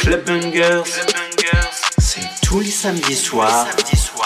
Club 0.00 0.24
Bungers, 0.24 0.82
c'est 1.98 2.28
tous 2.42 2.60
les 2.60 2.70
samedis 2.70 3.16
soirs 3.16 3.66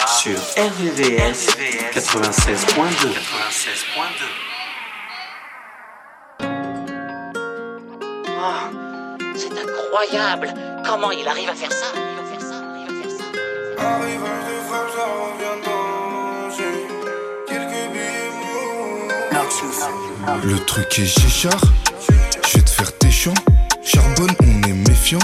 sur 0.07 0.37
RVVS 0.57 1.47
96.2. 1.93 3.09
c'est 9.35 9.51
incroyable 9.51 10.53
Comment 10.85 11.11
il 11.11 11.27
arrive 11.27 11.49
à 11.49 11.55
faire 11.55 11.71
ça? 11.71 11.85
Il 11.95 12.01
va 12.01 12.23
faire 12.29 12.41
ça, 12.41 12.61
il 12.77 12.85
va 12.87 12.93
faire 13.01 13.11
ça. 13.17 13.23
Arrivage 13.77 14.45
de 14.49 14.55
frappe, 14.67 14.91
ça 14.95 15.05
revient 15.21 15.57
danger. 15.65 16.75
Quelques 17.47 17.83
billets 17.93 18.31
Le 20.43 20.57
truc 20.65 20.99
est 20.99 21.05
chichard, 21.05 21.61
Charbonne, 23.85 24.35
on 24.41 24.67
est 24.67 24.73
méfiant. 24.89 25.19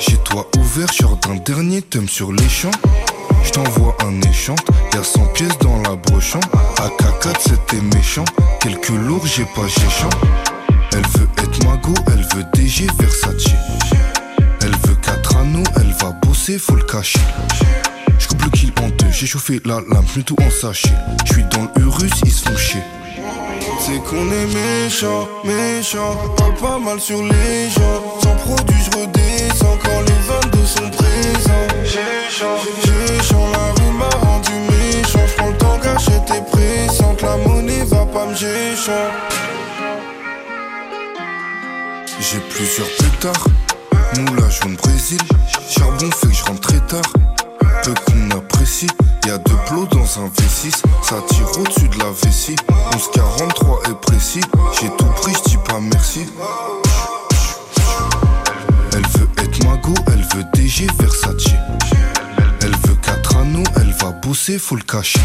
J'ai 0.00 0.16
toi 0.24 0.48
ouvert, 0.58 0.92
genre 0.92 1.16
d'un 1.18 1.36
dernier 1.36 1.80
thème 1.80 2.08
sur 2.08 2.32
les 2.32 2.48
champs. 2.48 2.72
Je 3.44 3.50
t'envoie 3.52 3.96
un 4.04 4.20
échant, 4.28 4.56
y'a 4.92 5.04
100 5.04 5.26
pièces 5.26 5.58
dans 5.58 5.80
la 5.82 5.94
brochant. 5.94 6.40
AK4 6.76 7.36
c'était 7.40 7.80
méchant, 7.96 8.24
quelques 8.60 8.88
lourds 8.88 9.24
j'ai 9.24 9.44
pas 9.44 9.68
géchant. 9.68 10.10
Elle 10.94 11.06
veut 11.16 11.28
être 11.38 11.64
mago, 11.64 11.94
elle 12.08 12.26
veut 12.34 12.44
DG 12.54 12.88
Versace. 12.98 13.54
Elle 14.62 14.74
veut 14.88 14.96
4 15.00 15.36
anneaux, 15.36 15.62
elle 15.76 15.92
va 16.00 16.10
bosser, 16.10 16.58
faut 16.58 16.74
le 16.74 16.82
cacher. 16.82 17.20
Je 18.18 18.26
coupe 18.26 18.42
le 18.42 18.50
kill 18.50 18.72
en 18.82 18.88
deux, 18.88 19.12
j'ai 19.12 19.26
chauffé 19.26 19.60
la 19.64 19.76
lame, 19.76 20.06
tout 20.24 20.42
en 20.42 20.50
sachet. 20.50 20.94
Je 21.24 21.34
suis 21.34 21.44
dans 21.44 21.68
le 21.76 21.82
Urus, 21.82 22.10
ils 22.24 22.32
se 22.32 22.48
font 22.48 22.56
chier. 22.56 22.82
C'est 23.78 24.02
qu'on 24.02 24.30
est 24.30 24.46
méchant, 24.54 25.28
méchant. 25.44 26.16
Parle 26.36 26.54
pas 26.54 26.78
mal 26.78 27.00
sur 27.00 27.22
les 27.22 27.70
gens. 27.70 28.20
Sans 28.22 28.34
produit, 28.36 28.82
je 28.84 28.98
redescends 28.98 29.78
quand 29.82 30.00
les 30.00 30.50
22 30.50 30.66
sont 30.66 30.90
présents. 30.90 31.68
J'ai 31.84 32.30
chaud. 32.30 33.46
La 33.52 33.72
rue 33.82 33.92
m'a 33.92 34.08
rendu 34.26 34.52
méchant. 34.70 35.26
J'prends 35.28 35.50
le 35.50 35.56
temps, 35.56 35.78
gâcher 35.78 36.18
tes 36.26 36.42
présentes. 36.50 37.22
La 37.22 37.36
monnaie 37.36 37.84
va 37.84 38.04
pas 38.06 38.26
me 38.26 38.34
géchant. 38.34 39.10
J'ai 42.18 42.40
plusieurs 42.50 42.88
pétards, 42.98 43.46
moula 44.18 44.48
jaune 44.48 44.74
Brésil. 44.76 45.20
Charbon 45.70 46.10
fait 46.10 46.26
que 46.28 46.34
je 46.34 46.44
rentre 46.44 46.60
très 46.60 46.80
tard. 46.80 47.12
Peu 47.82 47.94
qu'on 48.06 48.36
apprécie, 48.36 48.88
y'a 49.26 49.38
deux 49.38 49.56
plots 49.66 49.86
dans 49.86 50.20
un 50.20 50.28
V6. 50.28 50.82
Ça 51.02 51.16
tire 51.28 51.58
au-dessus 51.58 51.88
de 51.88 51.98
la 51.98 52.10
vessie. 52.10 52.56
1143 52.92 53.80
est 53.90 54.00
précis. 54.00 54.40
J'ai 54.80 54.88
tout 54.96 55.04
pris, 55.20 55.32
j'dis 55.44 55.58
pas 55.58 55.80
merci. 55.80 56.26
Elle 58.92 59.06
veut 59.18 59.28
être 59.38 59.64
mago, 59.64 59.94
elle 60.08 60.24
veut 60.34 60.44
DG 60.54 60.86
Versace. 60.98 61.54
Elle 62.62 62.74
veut 62.88 62.96
4 63.02 63.36
anneaux, 63.36 63.62
elle 63.76 63.92
va 63.92 64.10
bosser, 64.10 64.58
faut 64.58 64.76
le 64.76 64.82
cacher. 64.82 65.20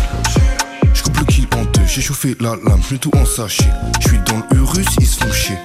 Je 0.93 1.03
coupe 1.03 1.17
le 1.17 1.25
kill 1.25 1.47
en 1.55 1.63
deux, 1.63 1.85
j'ai 1.87 2.01
chauffé 2.01 2.35
la 2.39 2.51
lame, 2.51 2.81
je 2.89 2.95
tout 2.97 3.11
en 3.15 3.25
sachet. 3.25 3.71
Je 4.01 4.09
suis 4.09 4.19
dans 4.19 4.37
le 4.37 4.57
Urus, 4.57 4.87
ils 4.99 5.07
se 5.07 5.23
font 5.23 5.31
chier. 5.31 5.57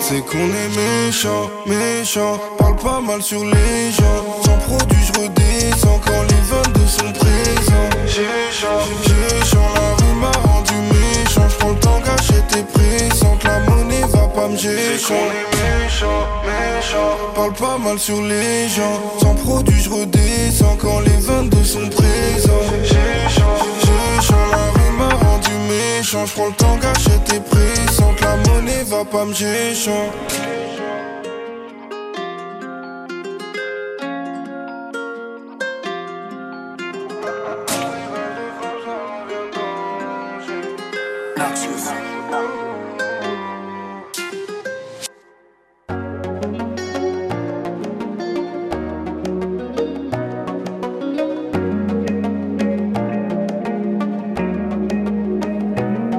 C'est 0.00 0.24
qu'on 0.24 0.38
est 0.38 0.70
méchant, 0.76 1.50
méchant. 1.66 2.38
Parle 2.58 2.76
pas 2.76 3.00
mal 3.00 3.22
sur 3.22 3.44
les 3.44 3.92
gens. 3.92 4.42
Sans 4.44 4.58
produit, 4.58 5.04
je 5.04 5.20
redescends 5.20 6.00
quand 6.04 6.22
les 6.22 6.42
22 6.48 6.86
sont 6.86 7.12
présents. 7.12 7.90
J'ai 8.06 8.52
chaud. 8.52 9.58
La 9.74 9.94
rue 9.96 10.14
m'a 10.20 10.30
rendu 10.48 10.74
méchant. 10.92 11.48
J'prends 11.50 11.70
le 11.70 11.78
temps, 11.80 12.00
gâcher 12.00 12.42
tes 12.48 12.62
présentes. 12.62 13.44
La 13.44 13.58
monnaie 13.60 14.06
va 14.08 14.28
pas 14.28 14.48
me 14.48 14.56
géchant. 14.56 15.14
méchant, 15.52 16.26
méchant. 16.44 17.16
Parle 17.34 17.52
pas 17.54 17.78
mal 17.78 17.98
sur 17.98 18.22
les 18.22 18.68
gens. 18.68 19.18
Sans 19.20 19.34
produit, 19.34 19.82
je 19.82 19.90
redescends 19.90 20.76
quand 20.80 21.00
les 21.00 21.18
22 21.20 21.64
sont 21.64 21.88
présents. 21.90 22.64
J'ai 22.82 23.34
chaud. 23.34 24.32
La 24.52 24.70
rue 24.74 24.96
m'a 24.96 25.08
rendu 25.08 25.50
méchant. 25.68 26.24
J'prends 26.24 26.46
le 26.46 26.52
temps, 26.52 26.76
gâcher 26.76 27.18
tes 27.26 27.40
présentes. 27.40 27.87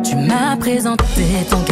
Tu 0.03 0.15
m'as 0.15 0.57
présenté 0.57 1.23
ton 1.49 1.68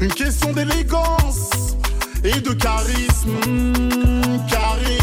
une 0.00 0.12
question 0.12 0.52
d'élégance 0.52 1.50
et 2.22 2.40
de 2.40 2.52
charisme. 2.52 3.30
Hmm, 3.46 4.46
carré, 4.48 4.98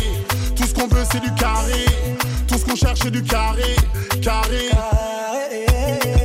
tout 0.56 0.64
ce 0.66 0.74
qu'on 0.74 0.88
veut 0.88 1.04
c'est 1.12 1.20
du 1.20 1.34
carré, 1.34 1.86
tout 2.48 2.58
ce 2.58 2.64
qu'on 2.64 2.76
cherche 2.76 3.00
c'est 3.04 3.12
du 3.12 3.24
carré, 3.24 3.76
carré. 4.22 4.70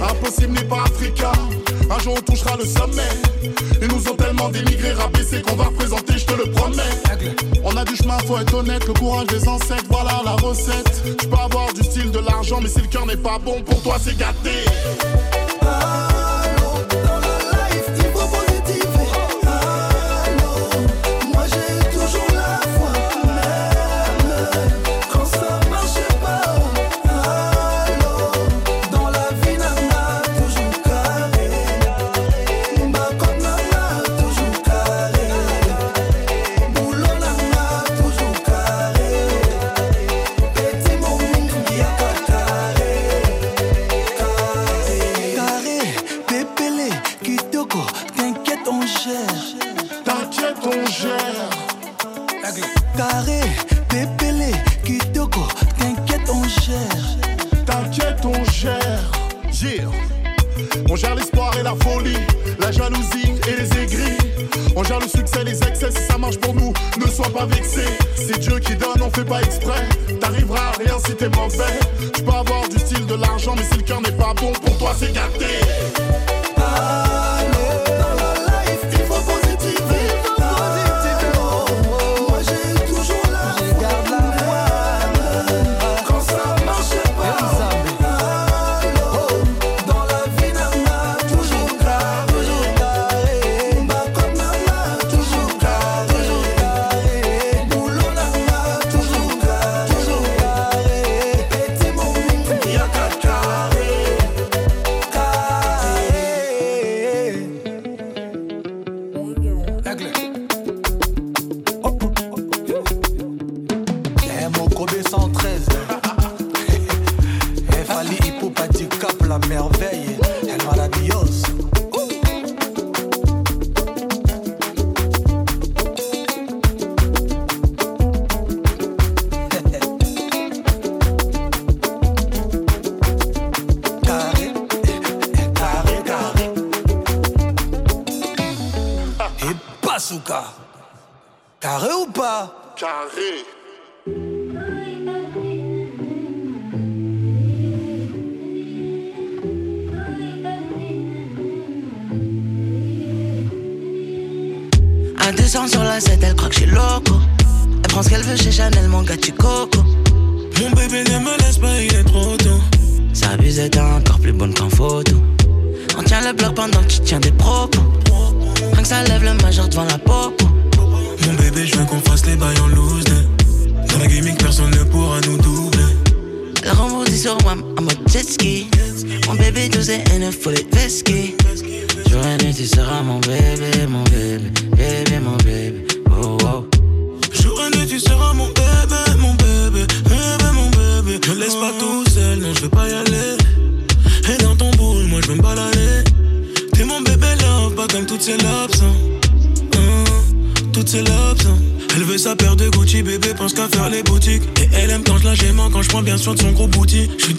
Impossible 0.08 0.52
n'est 0.52 0.68
pas 0.68 0.84
africain, 0.84 1.32
un 1.90 1.98
jour 1.98 2.14
on 2.16 2.20
touchera 2.20 2.56
le 2.56 2.64
sommet. 2.64 3.10
Ils 3.80 3.88
nous 3.88 4.08
ont 4.08 4.14
tellement 4.14 4.48
dénigrés, 4.48 4.92
rabaissés 4.92 5.42
qu'on 5.42 5.56
va 5.56 5.64
représenter, 5.64 6.18
je 6.18 6.26
te 6.26 6.34
le 6.34 6.50
promets. 6.52 6.82
On 7.64 7.76
a 7.76 7.84
du 7.84 7.96
chemin, 7.96 8.18
faut 8.18 8.38
être 8.38 8.54
honnête, 8.54 8.86
le 8.86 8.92
courage 8.92 9.26
des 9.26 9.48
ancêtres, 9.48 9.86
voilà 9.90 10.20
la 10.24 10.32
recette. 10.36 11.02
Tu 11.18 11.26
peux 11.26 11.36
avoir 11.36 11.72
du 11.72 11.82
style, 11.82 12.12
de 12.12 12.20
l'argent, 12.20 12.60
mais 12.62 12.68
si 12.68 12.80
le 12.80 12.86
cœur 12.86 13.06
n'est 13.06 13.16
pas 13.16 13.38
bon, 13.44 13.60
pour 13.62 13.82
toi 13.82 13.96
c'est 14.00 14.16
gâté. 14.16 14.64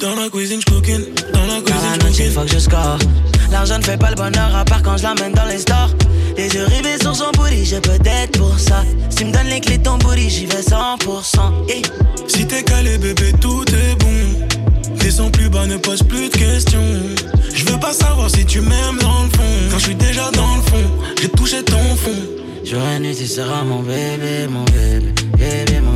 Dans 0.03 0.15
la 0.15 0.29
cuisine, 0.29 0.59
je 0.59 0.73
cooking. 0.73 1.05
Dans 1.31 1.45
la 1.45 1.61
cuisine, 1.61 2.25
je 2.25 2.31
faut 2.31 2.41
que 2.41 2.51
je 2.51 2.59
score. 2.59 2.97
L'argent 3.51 3.77
ne 3.77 3.83
fait 3.83 3.97
pas 3.97 4.09
le 4.09 4.15
bonheur 4.15 4.53
à 4.53 4.65
part 4.65 4.83
quand 4.83 4.97
je 4.97 5.03
l'amène 5.03 5.31
dans 5.31 5.45
les 5.45 5.59
stores. 5.59 5.91
Les 6.35 6.49
yeux 6.53 6.65
rivés 6.65 6.97
sur 7.01 7.15
son 7.15 7.31
booty, 7.31 7.63
j'ai 7.63 7.79
peut-être 7.79 8.37
pour 8.37 8.59
ça. 8.59 8.83
Si 9.09 9.17
tu 9.17 9.25
me 9.25 9.31
donnes 9.31 9.47
les 9.47 9.61
clés 9.61 9.77
de 9.77 9.83
ton 9.83 9.97
booty, 9.97 10.29
j'y 10.29 10.45
vais 10.45 10.61
100%. 10.61 11.69
Et 11.69 11.81
Si 12.27 12.45
t'es 12.45 12.63
calé, 12.63 12.97
bébé, 12.97 13.31
tout 13.39 13.63
est 13.69 13.95
bon. 13.99 14.97
Descends 14.99 15.31
plus 15.31 15.49
bas, 15.49 15.65
ne 15.67 15.77
pose 15.77 16.03
plus 16.03 16.29
de 16.29 16.35
questions. 16.35 16.81
Je 17.53 17.63
veux 17.65 17.79
pas 17.79 17.93
savoir 17.93 18.29
si 18.29 18.45
tu 18.45 18.59
m'aimes 18.59 18.99
dans 18.99 19.23
le 19.23 19.29
fond. 19.29 19.53
Quand 19.71 19.79
je 19.79 19.83
suis 19.85 19.95
déjà 19.95 20.29
dans 20.31 20.55
le 20.57 20.61
fond, 20.63 20.85
j'ai 21.21 21.29
touché 21.29 21.63
ton 21.63 21.95
fond. 21.95 22.11
Jour 22.65 22.81
et 23.01 23.15
tu 23.15 23.25
seras 23.25 23.63
mon 23.63 23.81
bébé, 23.81 24.47
mon 24.49 24.63
bébé, 24.65 25.13
bébé, 25.37 25.79
mon 25.81 25.92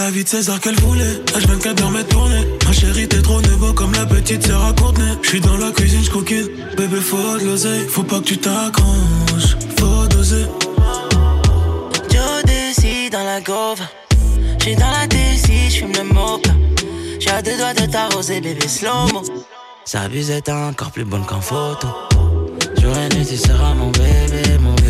la 0.00 0.10
vie 0.10 0.24
de 0.24 0.28
César 0.28 0.58
qu'elle 0.60 0.80
voulait. 0.80 1.20
H24 1.34 1.82
heures 1.82 1.90
m'est 1.90 2.04
tourné. 2.04 2.40
Ma 2.64 2.72
chérie, 2.72 3.06
t'es 3.06 3.20
trop 3.20 3.40
nouveau 3.42 3.72
comme 3.74 3.92
la 3.92 4.06
petite 4.06 4.46
sœur 4.46 4.64
à 4.64 4.72
Courtenay. 4.72 5.12
J'suis 5.22 5.40
dans 5.40 5.58
la 5.58 5.70
cuisine, 5.72 6.02
j'coquine. 6.02 6.48
Bébé, 6.76 7.00
faut 7.00 7.38
de 7.38 7.44
l'oseille. 7.44 7.86
Faut 7.86 8.02
pas 8.02 8.18
que 8.20 8.24
tu 8.24 8.38
t'accroches, 8.38 9.56
faut 9.78 10.06
doser. 10.08 10.46
Joe 12.10 12.42
décide 12.44 13.12
dans 13.12 13.24
la 13.24 13.40
gauve. 13.42 13.80
J'suis 14.60 14.74
dans 14.76 14.90
la 14.90 15.06
DC, 15.06 15.68
j'fume 15.68 15.92
le 15.92 16.04
mocha. 16.14 16.52
J'ai 17.18 17.30
à 17.30 17.42
deux 17.42 17.56
doigts 17.58 17.74
de 17.74 17.84
t'arroser, 17.92 18.40
bébé 18.40 18.68
slow-mo. 18.68 19.22
Sa 19.84 20.08
buse 20.08 20.30
est 20.30 20.48
encore 20.48 20.92
plus 20.92 21.04
bonne 21.04 21.26
qu'en 21.26 21.42
photo. 21.42 21.88
Et 22.78 23.14
nuit, 23.14 23.26
tu 23.26 23.36
seras 23.36 23.74
mon 23.74 23.90
bébé, 23.90 24.58
mon 24.60 24.74
bébé, 24.74 24.89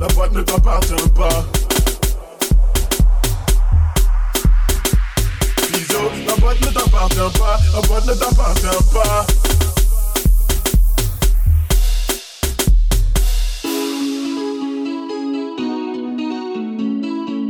la 0.00 0.06
boîte 0.08 0.32
ne 0.32 0.42
t'appartient 0.42 1.08
pas. 1.14 1.44
La 6.26 6.36
boîte 6.36 6.60
ne 6.60 6.66
t'appartient 6.66 7.38
pas, 7.38 7.58
la 7.74 7.80
boîte 7.88 8.06
ne 8.06 8.14
t'appartient 8.14 8.84
pas. 8.92 9.26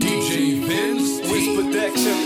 DJ 0.00 0.60
Vince, 0.66 1.20
Wiz 1.30 1.48
Protection. 1.54 2.18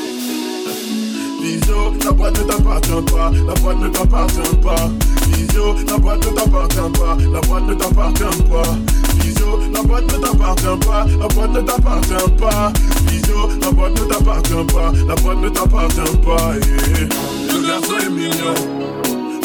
Iso, 1.43 1.95
la 2.05 2.13
boîte 2.13 2.39
ne 2.39 2.45
t'appartient 2.45 3.13
pas, 3.13 3.31
la 3.31 3.55
boîte 3.55 3.79
ne 3.79 3.89
t'appartient 3.89 4.57
pas. 4.63 4.91
Iso, 5.39 5.75
la 5.89 5.99
boîte 5.99 6.27
ne 6.27 6.33
t'appartient 6.33 6.99
pas, 6.99 7.17
la 7.33 7.41
boîte 7.41 7.65
ne 7.65 7.75
t'appartient 7.75 8.43
pas. 8.51 9.02
Iso, 9.25 9.61
la 9.73 9.83
boîte 9.83 10.13
ne 10.13 10.19
t'appartient 10.19 10.87
pas, 10.87 11.05
la 11.21 11.29
boîte 11.29 11.53
ne 11.53 11.61
t'appartient 11.61 12.31
pas. 12.41 12.73
Iso, 13.13 13.49
la 13.61 13.71
boîte 13.71 14.01
ne 14.01 14.05
t'appartient 14.07 14.67
pas, 14.75 14.93
la 15.09 15.15
boîte 15.17 15.39
ne 15.39 15.49
t'appartient 15.49 16.17
pas. 16.25 16.55
yeah. 16.55 17.09
Le 17.53 17.67
garçon 17.67 17.99
est 18.01 18.11
mignon, 18.11 18.55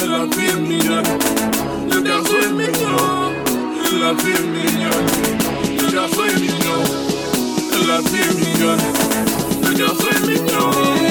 la 0.01 0.35
fille 0.35 0.49
est 0.49 0.59
mignonne. 0.59 1.03
Le 1.91 2.01
garçon 2.01 2.35
est 2.41 2.53
mignon, 2.53 2.97
la 4.01 4.15
fille 4.15 4.33
est 4.33 4.47
mignonne. 4.47 5.07
Le 5.79 5.91
garçon 5.93 6.23
est 6.23 6.39
mignon, 6.39 6.81
la 7.87 8.09
fille 8.09 8.21
est 8.21 8.35
mignonne. 8.39 8.85
Le 9.63 9.73
garçon 9.73 10.07
est 10.11 10.27
mignon. 10.27 11.06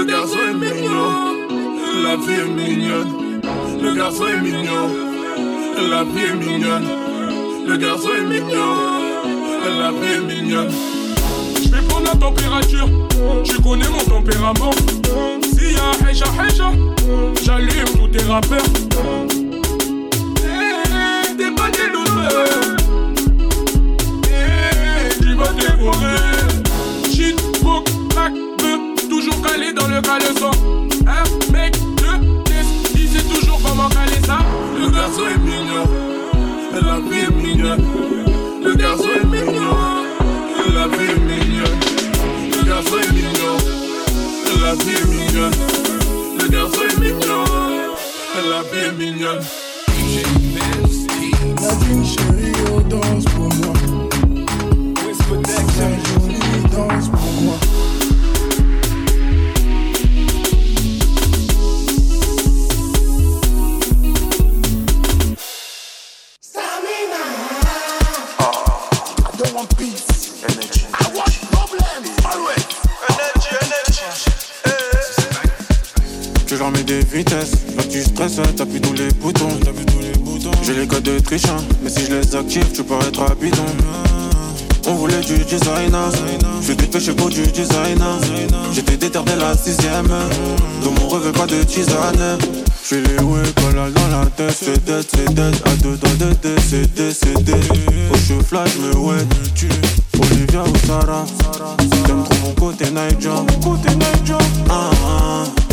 Le 0.00 0.06
garçon 0.06 0.38
est 0.48 0.54
mignon, 0.54 1.12
la 2.02 2.16
vie 2.16 2.40
est 2.40 2.48
mignonne. 2.48 3.40
Le 3.82 3.94
garçon 3.94 4.24
est 4.28 4.40
mignon, 4.40 4.88
la 5.90 6.04
vie 6.04 6.24
est 6.24 6.34
mignonne. 6.36 6.86
Le 7.68 7.76
garçon 7.76 8.08
est 8.18 8.24
mignon, 8.24 8.76
la 9.78 9.90
vie 9.90 10.14
est 10.14 10.20
mignonne. 10.34 10.70
Je 11.62 11.68
vais 11.68 11.82
prendre 11.82 12.06
la 12.06 12.16
température, 12.18 12.88
tu 13.44 13.60
connais 13.60 13.88
mon 13.90 14.02
tempérament. 14.10 14.70
S'il 15.52 15.72
y 15.72 15.76
a 15.76 16.10
Heja 16.10 16.24
Heja, 16.48 16.72
j'allume 17.42 17.84
tous 17.94 18.08
tes 18.08 18.24
rappeurs. 18.24 18.64
Eh, 20.38 21.36
T'es 21.36 21.50
pas 21.50 21.68
des 21.68 21.88
losers. 21.92 22.76
Eh, 24.30 25.22
Tu 25.22 25.34
vas 25.34 25.52
dévorer. 25.52 26.20
Calé 29.42 29.72
dans 29.72 29.88
le 29.88 30.00
caleçon. 30.00 30.50
Un 31.06 31.52
mec, 31.52 31.74
deux, 31.96 32.42
test, 32.44 32.68
il 32.94 33.08
sait 33.08 33.22
toujours 33.22 33.60
comment 33.62 33.88
caler 33.88 34.20
ça. 34.26 34.38
Le 34.78 34.90
garçon 34.90 35.22
est 35.26 35.38
mignon, 35.38 35.84
la 36.74 37.00
vie 37.00 37.24
est 37.26 37.30
mignonne. 37.30 37.84
Le 38.64 38.74
garçon 38.74 39.08
est 39.20 39.26
mignon, 39.26 39.76
la 40.74 40.88
vie 40.88 41.10
est 41.10 41.20
mignonne. 41.20 41.80
Le 42.52 42.62
garçon 42.66 42.96
est 42.98 43.12
mignon, 43.12 43.56
la 44.62 44.74
vie 44.74 44.96
est 44.96 45.08
mignonne. 45.08 45.58
Le 46.40 46.48
garçon 46.48 46.82
est 46.90 47.00
mignon, 47.00 47.44
la 48.50 48.62
vie 48.62 48.84
est 48.86 48.92
mignonne. 48.92 49.42
Nadine 51.60 52.04
chérie, 52.04 52.52
oh 52.74 52.80
danse 52.80 53.24
pour 53.34 53.52
moi. 53.54 53.79
Stresses, 78.28 78.54
t'appuies 78.56 78.80
tous 78.80 78.92
les 78.92 79.08
boutons, 79.14 79.48
t'appuies 79.64 79.86
tous 79.86 80.00
les 80.00 80.18
boutons. 80.18 80.50
J'ai 80.62 80.74
les 80.74 80.86
codes 80.86 81.02
de 81.02 81.18
trichant, 81.18 81.56
mais 81.82 81.90
si 81.90 82.04
je 82.06 82.14
les 82.14 82.36
active, 82.36 82.66
tu 82.72 82.80
à 82.80 83.34
bidon. 83.34 83.64
On 84.86 84.94
voulait 84.94 85.20
du 85.20 85.38
designer, 85.44 86.10
je 86.60 86.72
suis 86.72 87.00
chez 87.06 87.12
beau 87.12 87.28
du 87.28 87.46
designer. 87.46 88.18
J'étais 88.72 88.96
déter 88.96 89.18
la 89.38 89.56
sixième, 89.56 90.08
dans 90.82 90.90
mon 91.00 91.08
rêve 91.08 91.32
pas 91.32 91.46
de 91.46 91.62
tisane. 91.62 92.38
J'suis 92.82 93.02
les 93.02 93.22
ouais, 93.22 93.42
collage 93.56 93.92
dans 93.92 94.08
la 94.08 94.26
tête, 94.26 94.56
c'est 94.58 94.84
dead, 94.84 95.06
c'est 95.08 95.32
dead, 95.34 95.54
à 95.64 95.74
deux 95.82 95.96
doigts 95.96 96.10
de 96.18 96.32
décédé, 96.42 97.12
c'est 97.12 97.42
dead. 97.44 97.62
Au 98.12 98.16
cheveux 98.16 98.42
flash, 98.42 98.76
me 98.78 98.96
ouais, 98.96 99.18
Olivia 100.14 100.62
ou 100.62 100.86
Sarah, 100.86 101.24
t'aimes 102.06 102.24
trop 102.24 102.38
mon 102.42 102.52
côté 102.54 102.86
Niger, 102.86 103.44
côté 103.62 103.90
Niger, 103.90 104.38
ah 104.68 104.90
ah. 105.06 105.69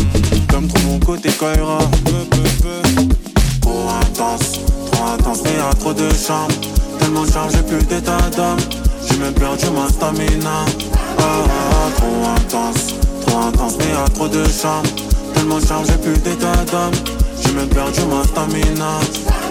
T'aimes 0.49 0.67
trop 0.67 0.87
mon 0.87 0.99
côté 0.99 1.29
Kaira 1.29 1.79
Trop 3.61 3.89
intense, 4.01 4.59
trop 4.91 5.03
intense 5.05 5.39
mais 5.43 5.53
y'a 5.57 5.73
trop 5.79 5.93
de 5.93 6.09
charme. 6.13 6.51
Tellement 6.99 7.25
chargé 7.25 7.57
plus 7.63 7.83
d'état 7.85 8.17
d'âme 8.35 8.57
J'ai 9.07 9.17
même 9.17 9.33
perdu 9.33 9.65
ma 9.75 9.87
stamina. 9.89 10.65
Ah, 11.17 11.21
ah, 11.21 11.49
ah, 11.49 11.89
Trop 11.95 12.29
intense, 12.35 12.93
trop 13.25 13.37
intense 13.39 13.75
mais 13.79 13.89
y'a 13.93 14.07
trop 14.13 14.27
de 14.27 14.43
charme. 14.45 14.85
Tellement 15.33 15.59
chargé 15.59 15.93
plus 15.93 16.17
d'état 16.19 16.63
d'âme 16.71 16.93
J'ai 17.41 17.51
même 17.53 17.69
perdu 17.69 18.01
ma 18.09 18.23
stamina. 18.23 18.99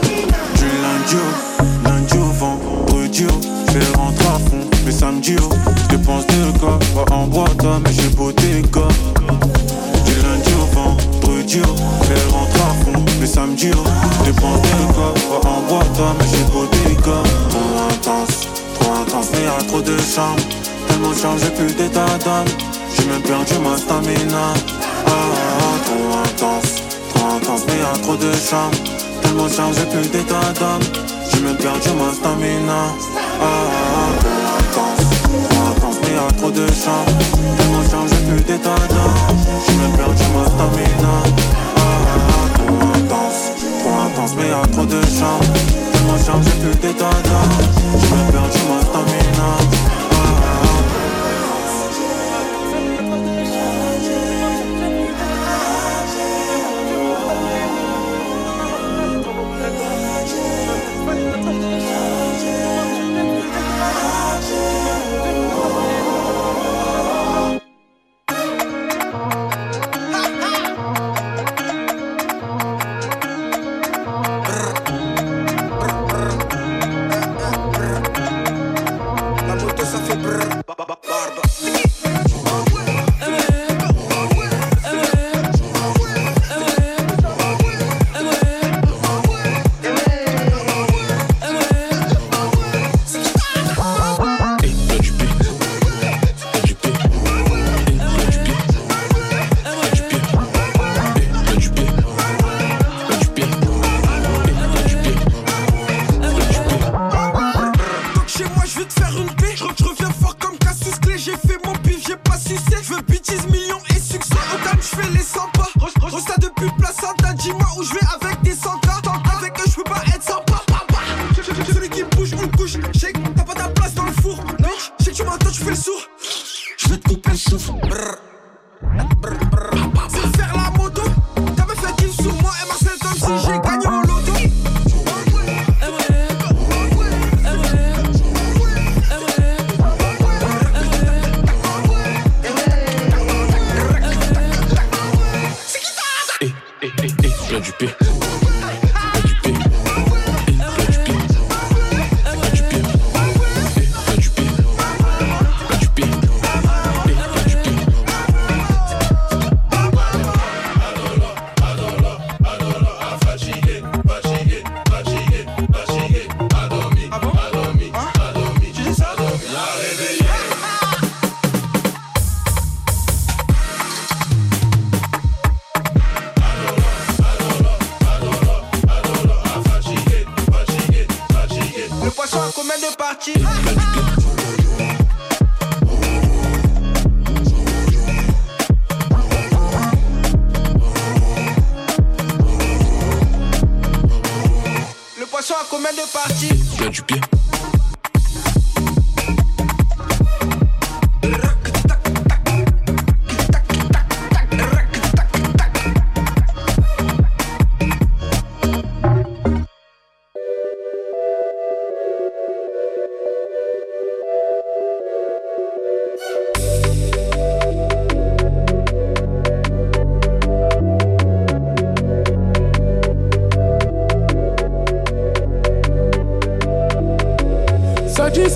Du 0.03 0.65
lundi 0.83 1.17
au, 1.17 1.89
lundi 1.89 2.19
au 2.19 2.33
vendredi 2.33 3.27
au. 3.27 3.41
J'fais 3.69 3.93
rentrer 3.97 4.27
à 4.27 4.39
fond, 4.39 4.71
mais 4.85 4.93
samedi 4.93 5.37
au 5.37 5.51
J'dépense 5.85 6.27
des 6.27 6.59
gars, 6.61 6.79
pas 6.95 7.15
en 7.15 7.27
boîte 7.27 7.63
mais 7.85 7.93
j'ai 7.93 8.09
beau 8.09 8.33
des 8.33 8.63
oh, 11.65 11.75
elle 12.11 12.33
rentre 12.33 12.57
à 12.57 12.85
fond, 12.85 13.05
mais 13.21 13.27
samedi, 13.27 13.71
oh, 13.75 14.25
dépense 14.25 14.63
des 14.63 14.87
gars, 14.95 15.41
pas 15.41 15.49
en 15.49 15.61
boîte, 15.69 16.01
mais 16.19 16.27
j'ai 16.31 16.45
beau 16.53 16.67
des. 16.67 16.97
Trop 17.07 17.15
intense, 17.89 18.49
trop 18.81 18.93
intense, 18.93 19.29
mais 19.33 19.45
y'a 19.45 19.65
trop 19.69 19.81
de 19.81 19.97
charme. 19.99 20.41
Tellement 20.89 21.15
charme, 21.15 21.39
j'ai 21.39 21.51
plus 21.51 21.73
d'état 21.75 22.19
d'âme. 22.25 22.47
J'ai 22.97 23.05
même 23.07 23.23
perdu 23.23 23.55
ma 23.63 23.77
stamina. 23.77 24.55
Ah, 25.07 25.11
trop 25.85 26.19
intense, 26.25 26.83
trop 27.15 27.27
intense, 27.37 27.63
mais 27.69 27.79
y'a 27.79 28.03
trop 28.03 28.17
de 28.17 28.33
charme. 28.33 28.73
Tellement 29.23 29.49
charme, 29.49 29.73
j'ai 29.75 29.87
plus 29.87 30.11
d'état 30.11 30.53
d'âme. 30.59 30.83
J'ai 31.33 31.41
même 31.41 31.57
perdu 31.57 31.91
ma 31.91 32.13
stamina. 32.13 32.91
Ah, 33.41 33.45
ah, 33.45 34.09
ah, 34.25 34.36
y'a 36.17 36.29
trop 36.39 36.51
de 36.51 36.67
charme. 36.73 37.07
Tellement 37.59 37.83
j'ai 38.09 38.17
plus 38.27 38.43
d'âme. 38.59 38.77
J'ai 39.67 39.75
même 39.77 39.97
perdu 39.97 40.25
ma 40.35 40.45
stamina. 40.47 41.15
Ah, 41.77 41.81
ah, 41.81 42.19
ah, 42.29 42.47
trop 42.55 42.79
intense, 42.97 43.41
trop 43.81 43.97
intense, 44.07 44.35
mais 44.37 44.49
y'a 44.49 44.67
trop 44.73 44.87
de 44.87 45.01
charme. 45.03 45.47
Tellement 45.93 46.43
j'ai 46.43 46.57
plus 46.63 46.95
d'âme. 46.95 47.11
J'ai 48.01 48.09
même 48.17 48.33
perdu 48.33 48.59
ma 48.69 48.81
stamina. 48.83 49.96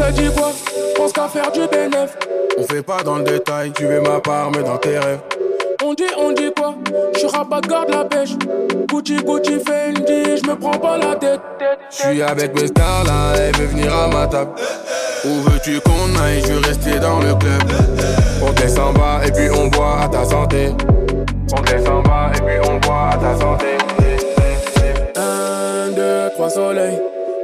Ça 0.00 0.10
dit, 0.10 0.16
ça 0.16 0.22
dit 0.22 0.34
quoi 0.34 0.52
Pense 0.96 1.12
qu'à 1.12 1.28
faire 1.28 1.52
du 1.52 1.60
bénéf. 1.68 2.16
On 2.56 2.62
fait 2.64 2.82
pas 2.82 3.02
dans 3.02 3.16
le 3.16 3.22
détail, 3.24 3.70
tu 3.72 3.84
veux 3.84 4.00
ma 4.00 4.18
part, 4.18 4.50
mais 4.50 4.62
dans 4.62 4.78
tes 4.78 4.98
rêves. 4.98 5.20
On 5.84 5.92
dit, 5.92 6.04
on 6.16 6.32
dit 6.32 6.50
quoi? 6.56 6.74
Je 7.20 7.26
rabat 7.26 7.60
garde 7.60 7.90
la 7.90 8.04
pêche. 8.06 8.30
Gucci, 8.88 9.16
Gucci, 9.16 9.60
Fendi, 9.60 10.38
je 10.42 10.50
me 10.50 10.56
prends 10.56 10.78
pas 10.78 10.96
la 10.96 11.16
tête. 11.16 11.40
Je 11.90 11.96
suis 11.96 12.22
avec 12.22 12.58
mes 12.58 12.68
stars 12.68 13.04
là, 13.04 13.34
elle 13.36 13.54
veut 13.56 13.66
venir 13.66 13.94
à 13.94 14.08
ma 14.08 14.26
table. 14.26 14.52
Où 15.26 15.42
veux-tu 15.42 15.78
qu'on 15.80 16.18
aille? 16.18 16.40
Je 16.46 16.52
veux 16.52 16.60
rester 16.60 16.98
dans 16.98 17.18
le 17.18 17.34
club. 17.34 17.62
On 18.42 18.52
descend 18.52 18.96
bas 18.96 19.20
et 19.26 19.30
puis 19.30 19.50
on 19.50 19.68
boit 19.68 20.00
à 20.02 20.08
ta 20.08 20.24
santé. 20.24 20.70
On 21.54 21.60
descend 21.60 22.04
bas 22.04 22.30
et 22.34 22.40
puis 22.40 22.70
on 22.70 22.78
boit 22.78 23.10
à 23.12 23.18
ta 23.18 23.38
santé. 23.38 23.66
Un, 25.16 25.90
deux, 25.92 26.30
trois 26.34 26.48
soleils. 26.48 26.98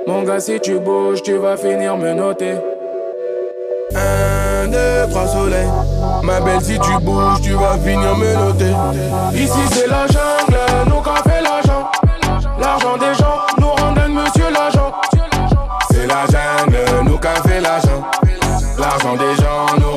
Mon 0.06 0.22
gars, 0.22 0.38
si 0.38 0.60
tu 0.60 0.78
bouges, 0.78 1.20
tu 1.22 1.36
vas 1.36 1.56
finir 1.56 1.96
me 1.96 2.12
noter. 2.14 2.54
Un, 3.92 4.68
deux, 4.68 5.10
trois 5.10 5.26
soleils. 5.26 5.68
Ma 6.22 6.40
belle, 6.40 6.60
si 6.60 6.78
tu 6.78 6.92
bouges, 7.02 7.40
tu 7.42 7.54
vas 7.54 7.76
finir 7.78 8.16
me 8.16 8.34
noter. 8.34 8.72
Ici 9.34 9.58
c'est 9.72 9.88
la 9.88 10.06
jungle, 10.06 10.88
nous 10.88 11.00
qu'a 11.02 11.28
fait 11.28 11.42
l'argent. 11.42 11.90
L'argent 12.60 12.96
des 12.98 13.14
gens 13.14 13.40
nous 13.58 13.68
rendent 13.68 14.08
monsieur 14.08 14.50
l'agent. 14.52 14.92
C'est 15.90 16.06
la 16.06 16.24
jungle, 16.26 17.08
nous 17.10 17.18
qu'a 17.18 17.34
fait 17.46 17.60
l'argent. 17.60 18.04
L'argent 18.78 19.14
des 19.16 19.34
gens 19.42 19.66
nous 19.80 19.95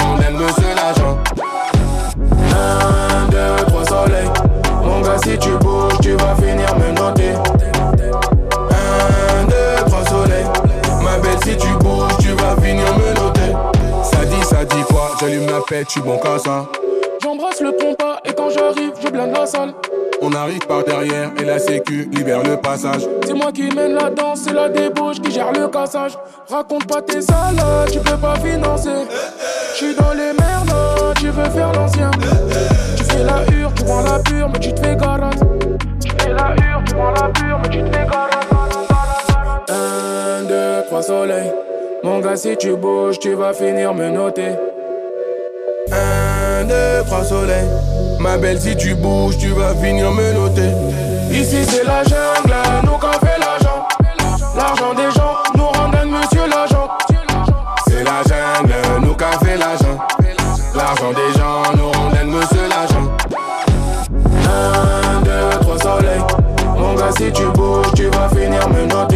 J'allume 15.20 15.48
la 15.48 15.60
je 15.84 15.90
suis 15.90 16.00
bon 16.00 16.18
qu'à 16.18 16.40
ça. 16.40 16.66
J'embrasse 17.22 17.60
le 17.60 17.74
compas 17.74 18.20
et 18.24 18.32
quand 18.32 18.50
j'arrive, 18.52 18.94
je 19.04 19.10
blinde 19.10 19.34
la 19.36 19.46
salle. 19.46 19.74
On 20.22 20.32
arrive 20.32 20.66
par 20.66 20.86
derrière 20.86 21.32
et 21.38 21.44
la 21.44 21.60
sécu 21.60 22.10
libère 22.14 22.42
le 22.42 22.56
passage. 22.56 23.02
C'est 23.26 23.34
moi 23.34 23.52
qui 23.52 23.64
mène 23.76 23.96
la 23.96 24.10
danse, 24.10 24.44
c'est 24.46 24.54
la 24.54 24.70
débauche 24.70 25.20
qui 25.20 25.32
gère 25.32 25.52
le 25.52 25.68
cassage. 25.68 26.18
Raconte 26.50 26.88
pas 26.88 27.02
tes 27.02 27.22
salades, 27.22 27.92
tu 27.92 28.00
peux 28.00 28.16
pas 28.16 28.36
financer. 28.36 29.08
J'suis 29.74 29.94
dans 29.96 30.14
les 30.14 30.32
merdes, 30.40 30.74
tu 31.20 31.28
veux 31.28 31.50
faire 31.50 31.74
l'ancien. 31.74 32.12
Tu 32.96 33.04
fais 33.04 33.24
la 33.24 33.44
hure, 33.54 33.74
tu 33.76 33.84
prends 33.84 34.04
la 34.04 34.20
pure, 34.20 34.50
mais 34.54 34.60
tu 34.60 34.74
te 34.74 34.80
fais 34.80 34.96
garate. 34.96 35.40
Tu 36.02 36.12
fais 36.18 36.30
la 36.30 36.56
hure, 36.56 36.82
tu 36.86 36.96
prends 36.96 37.12
la 37.12 37.28
pure, 37.28 37.60
mais 37.62 37.70
tu 37.70 37.84
te 37.84 37.94
fais 37.94 38.06
garate. 38.06 38.48
Un, 39.68 40.44
deux, 40.44 40.86
trois 40.88 41.02
soleils. 41.02 41.52
Mon 42.04 42.20
gars, 42.20 42.38
si 42.38 42.56
tu 42.56 42.78
bouges, 42.78 43.20
tu 43.20 43.34
vas 43.34 43.52
finir 43.52 43.94
me 43.94 44.10
noter. 44.10 44.52
Un, 45.92 46.66
deux, 46.66 47.04
trois 47.06 47.24
soleils. 47.24 47.68
Ma 48.20 48.38
belle, 48.38 48.60
si 48.60 48.76
tu 48.76 48.96
bouges, 48.96 49.38
tu 49.38 49.50
vas 49.50 49.74
finir 49.76 50.12
me 50.12 50.34
noter. 50.34 50.72
Ici 51.32 51.64
c'est 51.66 51.84
la 51.84 52.04
jungle, 52.04 52.56
nous 52.84 52.98
qu'a 52.98 53.14
fait 53.26 53.40
l'argent. 53.40 53.88
L'argent 54.56 54.94
des 54.94 55.12
gens 55.12 55.38
nous 55.56 55.68
rendent 55.68 56.06
monsieur 56.10 56.48
l'agent. 56.48 56.88
C'est 57.88 58.04
la 58.04 58.22
jungle, 58.24 58.74
nous 59.02 59.14
qu'a 59.14 59.32
fait 59.44 59.58
l'argent. 59.58 59.98
L'argent 60.76 61.12
des 61.12 61.40
gens 61.40 61.64
nous 61.78 61.92
rendent 61.92 62.28
monsieur 62.28 62.68
l'agent. 62.68 63.12
Un, 64.46 65.22
deux, 65.22 65.60
trois 65.62 65.78
soleils. 65.80 66.22
Mon 66.78 66.94
gars, 66.96 67.12
si 67.18 67.32
tu 67.32 67.46
bouges, 67.46 67.92
tu 67.96 68.06
vas 68.08 68.30
finir 68.30 68.68
me 68.70 68.86
noter. 68.86 69.09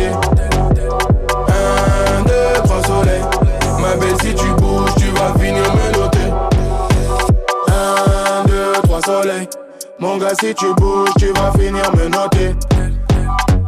Si 10.40 10.56
tu 10.56 10.74
bouges, 10.76 11.10
tu 11.20 11.28
vas 11.34 11.52
finir 11.52 11.92
me 11.96 12.08
noter. 12.08 12.56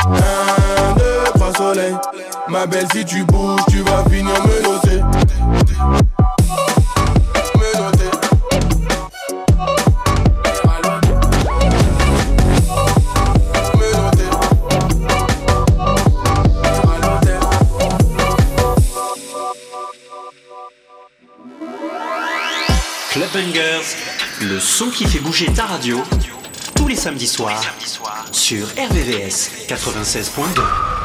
Un, 0.07 0.95
deux, 0.95 1.23
trois 1.33 1.53
soleils. 1.53 1.95
Ma 2.47 2.65
belle, 2.65 2.87
si 2.93 3.03
tu 3.03 3.23
bouges, 3.23 3.61
tu 3.69 3.81
vas 3.81 4.03
finir 4.09 4.33
me 4.45 4.61
noter. 4.63 5.01
Me 7.55 7.77
noter. 7.77 8.11
Me 13.77 13.87
noter. 13.93 14.31
Club 23.11 23.29
Bangers, 23.33 23.95
le 24.41 24.59
son 24.59 24.89
qui 24.89 25.05
fait 25.05 25.19
bouger 25.19 25.45
ta 25.53 25.65
radio, 25.65 26.03
tous 26.75 26.87
les 26.87 26.95
samedis 26.95 27.27
soirs, 27.27 27.63
sur 28.31 28.67
RVVS 28.67 29.67
96.2. 29.67 31.04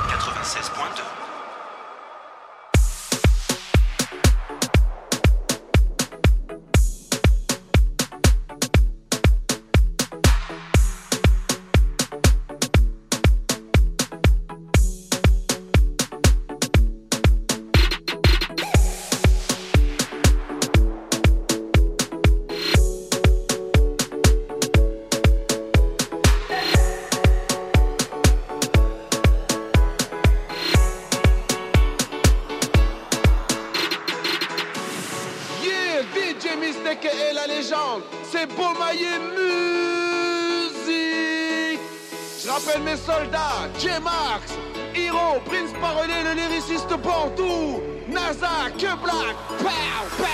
Bantou, 47.20 47.82
NASA, 48.08 48.70
Que 48.78 48.96
Black, 49.02 49.36
pow, 49.58 49.68
pow. 50.16 50.26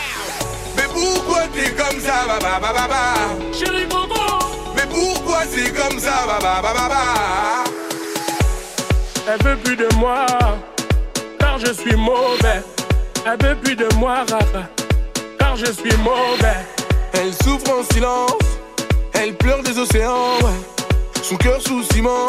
Mais 0.76 0.84
pourquoi 0.94 1.42
t'es 1.52 1.70
comme 1.72 2.00
ça, 2.00 2.26
ba 2.28 2.38
ba 2.40 2.60
ba 2.60 2.72
ba 2.72 2.86
ba? 2.86 3.02
Chérie 3.52 3.86
Bobo 3.86 4.14
Mais 4.76 4.86
pourquoi 4.88 5.40
c'est 5.50 5.72
comme 5.74 5.98
ça, 5.98 6.26
ba 6.28 6.38
ba 6.40 6.62
ba 6.62 6.72
ba 6.72 6.88
ba? 6.88 7.64
Elle 9.28 9.42
veut 9.44 9.56
plus 9.56 9.74
de 9.76 9.88
moi, 9.96 10.26
car 11.40 11.58
je 11.58 11.72
suis 11.72 11.96
mauvais. 11.96 12.62
Elle 13.26 13.44
veut 13.44 13.56
plus 13.56 13.74
de 13.74 13.88
moi, 13.96 14.24
car 15.40 15.56
je 15.56 15.72
suis 15.72 15.96
mauvais. 16.04 16.60
Elle 17.14 17.34
souffre 17.42 17.68
en 17.80 17.94
silence, 17.94 18.46
elle 19.12 19.34
pleure 19.34 19.62
des 19.64 19.76
océans, 19.76 20.38
ouais. 20.42 20.60
Son 21.20 21.34
cœur 21.34 21.60
sous 21.60 21.82
ciment, 21.92 22.26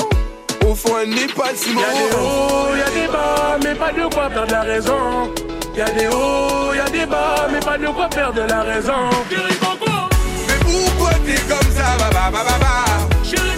au 0.67 0.75
fond, 0.75 0.97
n'est 1.07 1.27
pas 1.27 1.55
si 1.55 1.69
Y'a 1.69 1.75
des 1.75 2.13
hauts, 2.13 2.75
y'a 2.75 2.89
des 2.89 3.07
bas, 3.07 3.57
mais 3.63 3.73
pas 3.73 3.93
de 3.93 4.13
quoi 4.13 4.27
perdre 4.27 4.51
la 4.51 4.61
raison. 4.63 5.31
Y'a 5.77 5.85
des 5.91 6.07
hauts, 6.07 6.73
y'a 6.75 6.89
des 6.89 7.05
bas, 7.05 7.47
mais 7.49 7.59
pas 7.61 7.77
de 7.77 7.87
quoi 7.87 8.09
perdre 8.09 8.41
la 8.49 8.63
raison. 8.63 9.09
Mais 9.31 10.59
pourquoi 10.59 11.11
t'es 11.25 11.39
comme 11.47 11.71
ça, 11.71 11.95
baba, 11.97 12.31
baba. 12.31 12.83
Chérie 13.23 13.57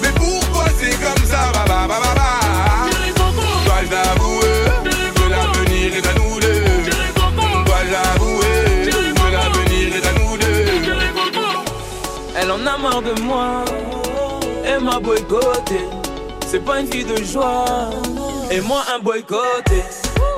mais 0.00 0.12
pourquoi 0.14 0.66
c'est 0.78 0.90
comme 0.90 1.24
ça, 1.26 1.50
baba, 1.52 1.88
baba. 1.88 2.28
Chérie 2.92 3.12
Coco, 3.14 3.48
dois 3.66 3.82
elle 12.36 12.50
en 12.50 12.64
a 12.66 12.78
marre 12.78 13.02
de 13.02 13.20
moi, 13.22 13.64
elle 14.64 14.80
m'a 14.84 15.00
boycotté. 15.00 15.80
C'est 16.52 16.62
pas 16.66 16.80
une 16.80 16.86
fille 16.86 17.06
de 17.06 17.16
joie. 17.24 17.64
Et 18.50 18.60
moi 18.60 18.82
un 18.94 18.98
boycotté. 18.98 19.82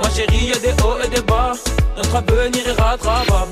Ma 0.01 0.09
chérie, 0.11 0.47
y'a 0.47 0.59
des 0.61 0.81
hauts 0.85 0.97
et 1.05 1.09
des 1.09 1.21
bas. 1.23 1.55
Notre 1.97 2.15
avenir 2.15 2.69
est 2.69 2.81
rattrapable. 2.81 3.51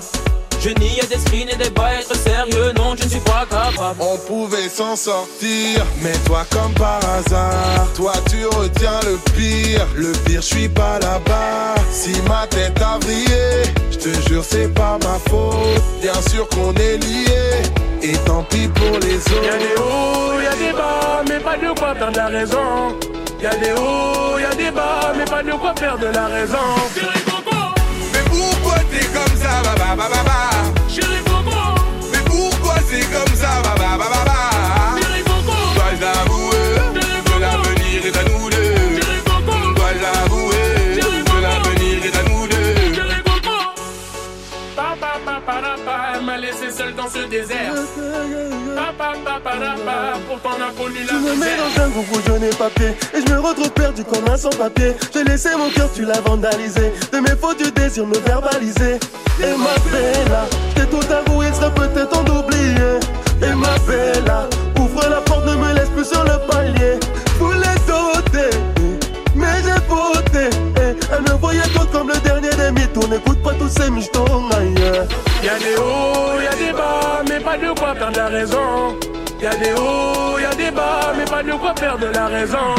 Je 0.64 0.68
n'y 0.68 1.00
ai 1.00 1.06
d'esprit 1.06 1.44
ni 1.44 1.56
débat, 1.56 1.94
être 1.94 2.14
sérieux, 2.14 2.72
non, 2.76 2.94
je 2.96 3.02
ne 3.02 3.08
suis 3.08 3.18
pas 3.18 3.44
capable. 3.50 3.98
On 3.98 4.16
pouvait 4.28 4.68
s'en 4.68 4.94
sortir, 4.94 5.84
mais 6.02 6.12
toi 6.24 6.44
comme 6.52 6.72
par 6.74 7.00
hasard, 7.04 7.88
toi 7.96 8.12
tu 8.30 8.46
retiens 8.46 9.00
le 9.02 9.16
pire. 9.32 9.84
Le 9.96 10.12
pire, 10.24 10.40
je 10.40 10.46
suis 10.46 10.68
pas 10.68 11.00
là-bas. 11.00 11.74
Si 11.90 12.12
ma 12.28 12.46
tête 12.46 12.80
a 12.80 12.96
brillé, 12.98 13.64
je 13.90 13.98
te 13.98 14.28
jure, 14.28 14.44
c'est 14.48 14.72
pas 14.72 14.98
ma 15.02 15.18
faute. 15.28 15.82
Bien 16.00 16.14
sûr 16.30 16.48
qu'on 16.50 16.72
est 16.74 16.98
liés, 16.98 17.62
et 18.00 18.16
tant 18.18 18.44
pis 18.44 18.68
pour 18.68 19.00
les 19.00 19.16
autres. 19.16 19.44
Y'a 19.44 19.58
des 19.58 19.74
hauts, 19.80 20.40
y'a 20.40 20.54
des 20.54 20.72
bas, 20.76 21.24
mais 21.28 21.40
pas 21.40 21.56
de 21.56 21.76
quoi 21.76 21.92
perdre 21.94 22.16
la 22.16 22.26
raison. 22.28 22.96
Y'a 23.42 23.56
des 23.56 23.72
hauts, 23.72 24.38
y'a 24.38 24.54
des 24.54 24.70
bas, 24.70 25.12
mais 25.18 25.24
pas 25.24 25.42
de 25.42 25.50
quoi 25.50 25.74
perdre 25.74 26.06
la 26.14 26.26
raison. 26.26 27.31
T'es 28.92 29.06
comme 29.06 29.36
ça, 29.38 29.62
ba 29.64 29.74
ba 29.80 29.96
ba 29.96 30.06
ba 30.12 30.22
ba. 30.28 30.38
Chérie 30.86 31.22
Coco 31.24 31.56
Mais 32.12 32.22
pourquoi 32.26 32.74
c'est 32.88 33.06
comme 33.10 33.34
ça, 33.34 33.62
ba 33.64 33.74
ba 33.78 33.96
ba 33.96 34.08
ba 34.14 34.24
ba? 34.26 34.91
Papa, 46.32 46.34
elle 46.34 46.40
m'a 46.40 46.46
laissé 46.46 46.70
seul 46.70 46.94
dans 46.94 47.08
ce 47.08 47.26
désert. 47.28 47.72
Papa 48.74 49.12
papa 49.24 49.50
papa, 49.50 50.18
pourtant 50.28 50.56
on 50.58 50.62
a 50.62 50.82
connu 50.82 51.00
la 51.00 51.08
Tu 51.08 51.14
me 51.14 51.34
mets 51.36 51.56
dans 51.56 51.82
un 51.82 51.88
groupe 51.88 52.06
où 52.12 52.20
je 52.26 52.32
n'ai 52.32 52.50
pas 52.50 52.70
pied. 52.70 52.94
Et 53.14 53.26
je 53.26 53.32
me 53.32 53.40
retrouve 53.40 53.70
perdu 53.70 54.04
comme 54.04 54.28
un 54.28 54.36
sans-papier. 54.36 54.94
J'ai 55.12 55.24
laissé 55.24 55.50
mon 55.56 55.70
cœur, 55.70 55.88
tu 55.94 56.04
l'as 56.04 56.20
vandalisé. 56.20 56.92
De 57.12 57.18
mes 57.18 57.36
fautes, 57.40 57.58
tu 57.58 57.70
désires 57.72 58.06
me 58.06 58.18
verbaliser. 58.18 58.98
Et 59.40 59.56
ma 59.56 59.74
bella, 59.90 60.46
t'es 60.74 60.86
tout 60.86 61.04
avoué, 61.12 61.46
il 61.48 61.54
serait 61.54 61.74
peut-être 61.74 62.08
temps 62.08 62.24
d'oublier. 62.24 63.00
Et 63.42 63.54
ma 63.54 63.76
bella, 63.86 64.48
ouvre 64.78 65.08
la 65.08 65.20
porte, 65.20 65.46
ne 65.46 65.54
me 65.56 65.74
laisse 65.74 65.90
plus 65.90 66.04
sur 66.04 66.24
le 66.24 66.46
palier. 66.50 66.98
Voulais 67.38 67.74
doter, 67.86 68.56
mais 69.34 69.62
j'ai 69.64 69.80
voté 69.88 70.56
Elle 70.76 71.22
me 71.22 71.38
voyait 71.38 71.60
comme 71.90 72.08
le 72.08 72.18
dernier 72.20 72.50
des 72.50 72.70
mythes 72.70 72.96
On 72.96 73.08
n'écoute 73.08 73.42
pas 73.42 73.52
tous 73.54 73.68
ces 73.68 73.90
michetons 73.90 74.48
ailleurs 74.50 75.08
Y'a 75.42 75.58
des 75.58 75.76
hauts, 75.76 76.40
y'a 76.40 76.54
des 76.54 76.72
bas, 76.72 77.22
mais 77.28 77.40
pas 77.40 77.56
de 77.58 77.78
quoi 77.78 77.94
perdre 77.94 78.16
la 78.16 78.28
raison. 78.28 78.96
Y'a 79.40 79.54
des 79.56 79.72
hauts, 79.72 80.38
y'a 80.38 80.54
des 80.54 80.70
bas, 80.70 81.12
mais 81.16 81.24
pas 81.24 81.42
de 81.42 81.52
quoi 81.52 81.74
perdre 81.74 82.06
la 82.14 82.26
raison. 82.28 82.74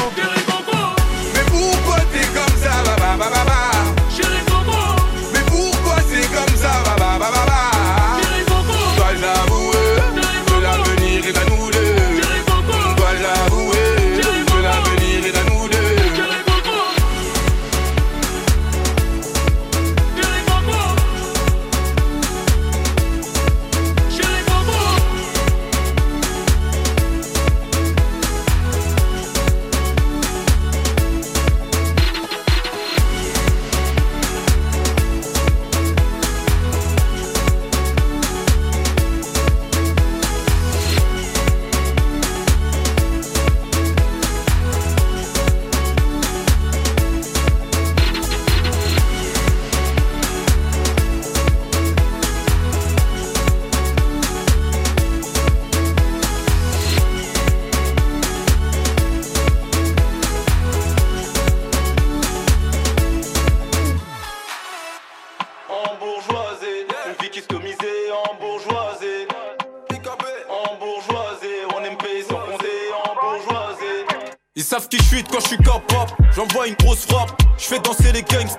Mais 1.33 1.45
pourquoi 1.51 1.97
t'es 2.13 2.25
comme 2.37 2.57
ça, 2.63 2.71
ba 2.85 2.95
ba 3.01 3.17
ba 3.19 3.29
ba 3.29 3.43
ba? 3.45 3.59
Chérie 4.15 4.45
Coco 4.45 4.79
Mais 5.33 5.43
pourquoi 5.47 5.95
c'est 6.09 6.27
comme 6.33 6.55
ça, 6.55 6.71
ba 6.85 6.95
ba 7.19 7.19
ba? 7.19 7.82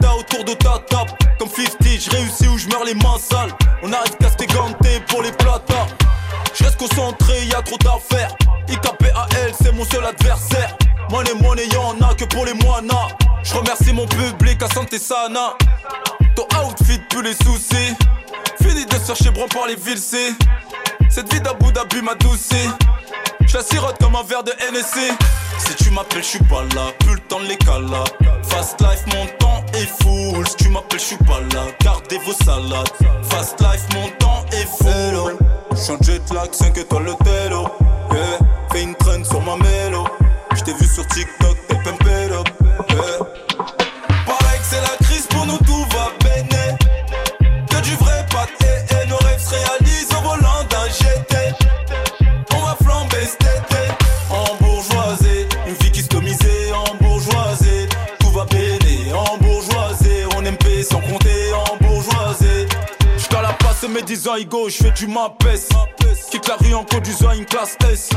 Autour 0.02 0.44
de 0.44 0.52
ta 0.54 0.78
table. 0.88 1.10
Comme 1.38 1.48
50, 1.48 1.76
je 1.82 2.10
réussis 2.10 2.48
ou 2.48 2.58
je 2.58 2.68
meurs 2.68 2.84
les 2.84 2.94
mains 2.94 3.18
sales. 3.18 3.52
On 3.82 3.92
arrive 3.92 4.16
casqué 4.18 4.46
ganté 4.46 5.00
pour 5.08 5.22
les 5.22 5.32
plata. 5.32 5.86
Je 6.54 6.64
reste 6.64 6.76
concentré, 6.76 7.44
y 7.46 7.54
a 7.54 7.62
trop 7.62 7.78
d'affaires. 7.78 8.34
IKPAL, 8.68 9.52
c'est 9.60 9.72
mon 9.72 9.84
seul 9.84 10.04
adversaire. 10.04 10.76
Money, 11.10 11.34
money, 11.40 11.66
y'en 11.72 11.94
a 12.08 12.14
que 12.14 12.24
pour 12.24 12.44
les 12.44 12.54
moinas. 12.54 13.08
Je 13.42 13.54
remercie 13.54 13.92
mon 13.92 14.06
public 14.06 14.62
à 14.62 14.68
santé 14.72 14.98
sana. 14.98 15.54
Ton 16.34 16.46
outfit 16.64 17.00
plus 17.10 17.22
les 17.22 17.34
soucis. 17.34 17.94
Fini 18.62 18.86
de 18.86 18.94
se 18.94 19.12
faire 19.22 19.32
par 19.52 19.66
les 19.66 19.76
villes. 19.76 19.98
Cette 21.10 21.32
vie 21.32 21.40
d'Abu 21.40 21.70
Dhabi 21.72 22.02
m'a 22.02 22.14
doucé. 22.14 22.56
Je 23.46 23.58
sirote 23.60 23.98
comme 23.98 24.16
un 24.16 24.22
verre 24.22 24.42
de 24.42 24.52
NSC. 24.72 25.12
Si 25.58 25.74
tu 25.76 25.90
m'appelles, 25.90 26.22
je 26.22 26.28
suis 26.28 26.44
pas 26.44 26.62
là. 26.74 26.90
Plus 27.00 27.14
le 27.14 27.20
temps 27.20 27.40
de 27.40 27.46
les 27.46 27.56
cala. 27.56 28.04
Fast 28.42 28.80
life, 28.80 29.04
mon 29.14 29.26
temps 29.38 29.43
est 29.76 30.56
tu 30.56 30.68
m'appelles, 30.68 31.00
je 31.00 31.04
suis 31.04 31.16
pas 31.16 31.40
là. 31.52 31.66
Gardez 31.80 32.18
vos 32.18 32.32
salades. 32.44 32.88
Fast 33.30 33.60
life, 33.60 33.86
mon 33.94 34.08
temps 34.18 34.44
est 34.52 34.66
full. 34.66 35.36
En 35.70 36.02
jet 36.02 36.22
lag, 36.32 36.52
5 36.52 36.78
étoiles 36.78 37.04
le 37.04 37.24
télo. 37.24 37.66
Yeah. 38.12 38.38
Fais 38.72 38.82
une 38.82 38.94
traîne 38.94 39.24
sur 39.24 39.40
ma 39.42 39.56
mélo. 39.56 40.04
J't'ai 40.54 40.72
vu 40.74 40.86
sur 40.86 41.06
TikTok, 41.08 41.53
mes 63.94 64.02
10 64.02 64.28
ans, 64.28 64.34
Igo, 64.34 64.68
j'fais 64.68 64.90
du 64.90 65.06
mapes. 65.06 65.44
Quitte 66.30 66.48
la 66.48 66.56
rue 66.56 66.74
en 66.74 66.84
conduisant 66.84 67.30
une 67.30 67.44
classe 67.44 67.76
S. 67.90 68.10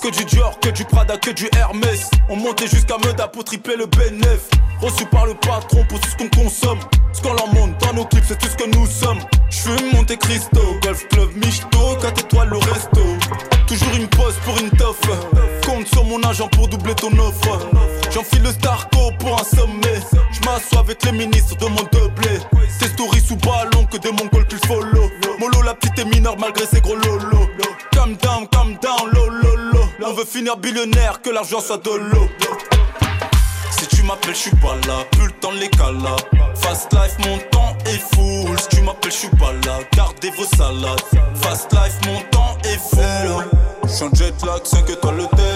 Que 0.00 0.08
du 0.08 0.24
Dior, 0.24 0.58
que 0.60 0.68
du 0.68 0.84
Prada, 0.84 1.16
que 1.16 1.30
du 1.30 1.48
Hermès. 1.56 2.08
On 2.28 2.36
montait 2.36 2.68
jusqu'à 2.68 2.96
Meda 3.04 3.26
pour 3.26 3.42
tripler 3.42 3.76
le 3.76 3.86
bénéf. 3.86 4.48
Reçu 4.80 5.04
par 5.06 5.26
le 5.26 5.34
patron 5.34 5.84
pour 5.88 5.98
tout 6.00 6.08
ce 6.08 6.16
qu'on 6.16 6.28
consomme. 6.28 6.78
Ce 7.12 7.20
qu'on 7.22 7.32
leur 7.32 7.52
montre 7.52 7.76
dans 7.78 7.94
nos 7.94 8.04
clips, 8.04 8.24
c'est 8.28 8.38
tout 8.38 8.48
ce 8.48 8.56
que 8.56 8.70
nous 8.70 8.86
sommes. 8.86 9.18
J'fume 9.50 9.92
Monte 9.94 10.16
Cristo, 10.16 10.60
Golf 10.82 11.08
Club 11.08 11.30
Michto, 11.34 11.96
4 12.00 12.20
étoiles 12.20 12.48
le 12.48 12.58
resto. 12.58 13.02
Toujours 13.66 13.94
une 13.96 14.06
pause 14.08 14.34
pour 14.44 14.56
une 14.60 14.70
toffe. 14.70 15.00
Compte 15.66 15.88
sur 15.88 16.04
mon 16.04 16.22
agent 16.22 16.48
pour 16.48 16.68
doubler 16.68 16.94
ton 16.94 17.10
offre. 17.18 17.66
J'enfile 18.12 18.42
le 18.42 18.52
Starco 18.52 19.10
pour 19.18 19.40
un 19.40 19.44
sommet. 19.44 20.00
J'm'assois 20.30 20.80
avec 20.80 21.04
les 21.04 21.12
ministres 21.12 21.56
de 21.56 21.66
mon 21.66 21.82
doublé. 21.90 22.38
Tes 22.78 22.88
stories 22.88 23.20
sous 23.20 23.36
ballon 23.36 23.86
que 23.90 23.96
des 23.96 24.12
mongols 24.12 24.46
qu'ils 24.46 24.64
follow. 24.66 25.05
Est 25.98 26.04
mineure 26.04 26.36
malgré 26.38 26.66
ses 26.66 26.80
gros 26.82 26.94
lolo. 26.94 27.48
Calm 27.90 28.16
down, 28.16 28.46
calm 28.48 28.76
down, 28.82 29.10
lo 29.14 29.30
lo 29.30 29.56
lo. 29.72 29.80
On 30.04 30.12
veut 30.12 30.26
finir 30.26 30.56
billionnaire, 30.58 31.22
que 31.22 31.30
l'argent 31.30 31.60
soit 31.60 31.78
de 31.78 31.90
l'eau. 31.90 32.28
Si 33.70 33.86
tu 33.88 34.02
m'appelles, 34.02 34.34
je 34.34 34.40
suis 34.40 34.56
pas 34.56 34.74
là, 34.86 35.04
plus 35.12 35.26
le 35.26 35.32
temps 35.32 35.52
les 35.52 35.68
cala. 35.70 36.16
Fast 36.54 36.92
life, 36.92 37.16
mon 37.26 37.38
temps 37.50 37.74
est 37.86 38.02
full. 38.14 38.58
Si 38.60 38.68
tu 38.76 38.82
m'appelles, 38.82 39.10
je 39.10 39.16
suis 39.16 39.36
pas 39.36 39.52
là, 39.64 39.78
gardez 39.96 40.30
vos 40.30 40.44
salades. 40.44 41.00
Fast 41.36 41.72
life, 41.72 41.98
mon 42.06 42.20
temps 42.30 42.58
est 42.64 42.78
full. 42.78 43.46
J'suis 43.86 44.04
en 44.04 44.14
jet 44.14 44.34
lag, 44.44 44.64
5 44.64 44.90
étoiles 44.90 45.16
le 45.16 45.26
télo. 45.36 45.55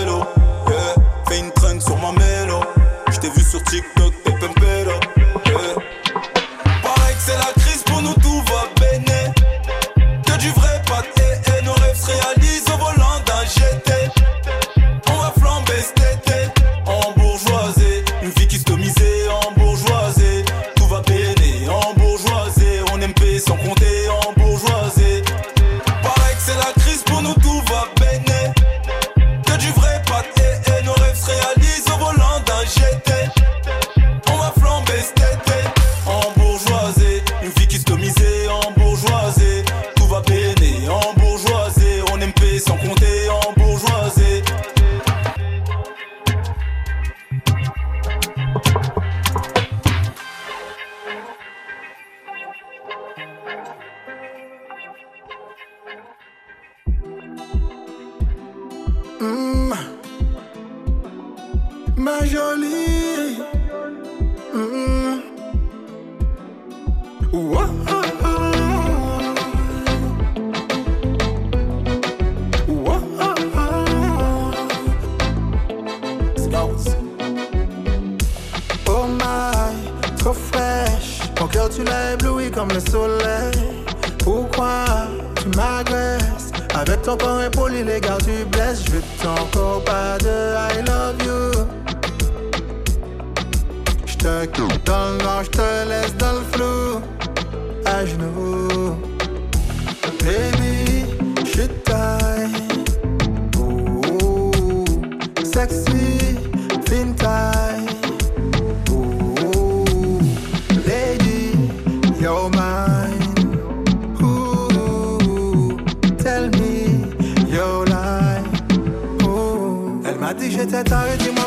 Elle 120.72 120.76
m'a 120.76 120.84
dit 120.84 120.90
j'étais 120.90 120.90
taré, 120.90 121.39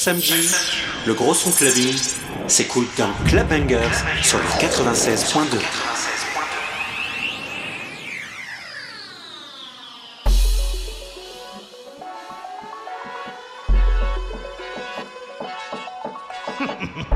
samedi, 0.00 0.48
le 1.06 1.12
gros 1.12 1.34
son 1.34 1.50
clubbing 1.50 1.94
s'écoute 2.48 2.88
dans 2.96 3.12
Club 3.28 3.46
Bangers 3.48 3.76
sur 4.22 4.38
le 4.38 4.44
96.2. 4.58 5.58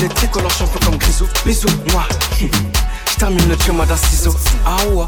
les 0.00 0.08
tricolores 0.08 0.50
champions 0.50 0.80
comme 0.84 0.98
Grisou 0.98 1.26
Bisous 1.44 1.68
moi 1.92 2.06
J'termine 3.10 3.48
le 3.48 3.56
tio 3.56 3.74
d'un 3.74 3.96
ciseau 3.96 4.34
Ah 4.64 4.76
ouais 4.88 5.06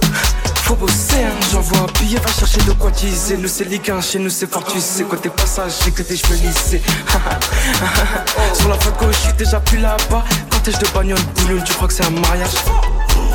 faut 0.63 0.77
bosser, 0.77 1.25
hein, 1.25 1.35
j'envoie 1.51 1.79
un 1.79 2.01
billet, 2.01 2.21
va 2.21 2.31
chercher 2.31 2.61
de 2.61 2.71
quoi 2.73 2.91
utiliser. 2.91 3.37
Nous 3.37 3.49
c'est 3.49 3.65
Ligue 3.65 3.91
1, 3.91 4.01
chez 4.01 4.21
nous 4.21 4.31
c'est 4.31 4.49
fort, 4.49 4.65
tu 4.65 4.79
sais. 4.81 5.03
Côté 5.03 5.29
passage, 5.29 5.73
j'ai 5.85 5.91
que 5.91 6.03
des 6.03 6.17
cheveux 6.17 6.37
lissés. 6.37 6.81
Sur 8.55 8.69
la 8.69 8.77
voie 8.77 8.93
gauche, 8.93 9.17
je 9.17 9.21
suis 9.27 9.33
déjà 9.33 9.59
plus 9.59 9.79
là-bas. 9.79 10.23
Cortège 10.51 10.79
de 10.79 10.87
bagnole, 10.95 11.19
boulogne, 11.35 11.65
tu 11.65 11.73
crois 11.73 11.89
que 11.89 11.95
c'est 11.95 12.07
un 12.07 12.11
mariage? 12.11 12.55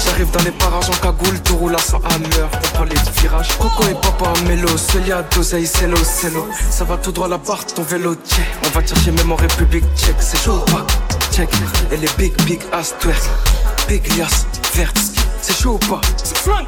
J'arrive 0.06 0.32
dans 0.32 0.44
les 0.44 0.52
parages 0.52 0.90
en 0.90 0.94
cagoule, 0.94 1.38
tout 1.42 1.58
roule 1.58 1.76
à 1.76 1.80
100 1.80 1.98
à 1.98 2.18
l'heure 2.18 2.50
pour 2.50 2.72
prendre 2.72 2.94
les 2.94 3.22
virages. 3.22 3.58
Coco 3.58 3.84
et 3.92 3.96
papa 3.96 4.32
mélo, 4.48 4.70
seul 4.78 5.06
y'a 5.06 5.22
d'oseille, 5.24 5.68
c'est 5.68 5.88
l'eau, 5.88 5.98
c'est 6.04 6.34
l'eau. 6.34 6.48
Ça 6.70 6.86
va 6.86 6.96
tout 6.96 7.12
droit 7.12 7.28
là-bas, 7.28 7.60
ton 7.76 7.84
vélo. 7.84 8.16
On 8.66 8.70
va 8.70 8.82
te 8.82 8.96
chercher 8.96 9.12
même 9.12 9.34
en 9.34 9.36
République 9.36 9.84
tchèque, 9.98 10.16
c'est 10.22 10.42
chaud 10.42 10.64
ou 10.66 10.72
pas? 10.72 10.88
Check. 11.38 11.50
Et 11.92 11.98
les 11.98 12.10
big, 12.18 12.36
big 12.46 12.60
ass 12.74 12.96
twerk. 13.00 13.22
Big 13.88 14.02
lias, 14.16 14.48
verte, 14.74 14.98
c'est 15.40 15.56
chaud 15.56 15.80
ou 15.80 15.88
pas? 15.88 16.02
C'est 16.24 16.36
flingue 16.36 16.68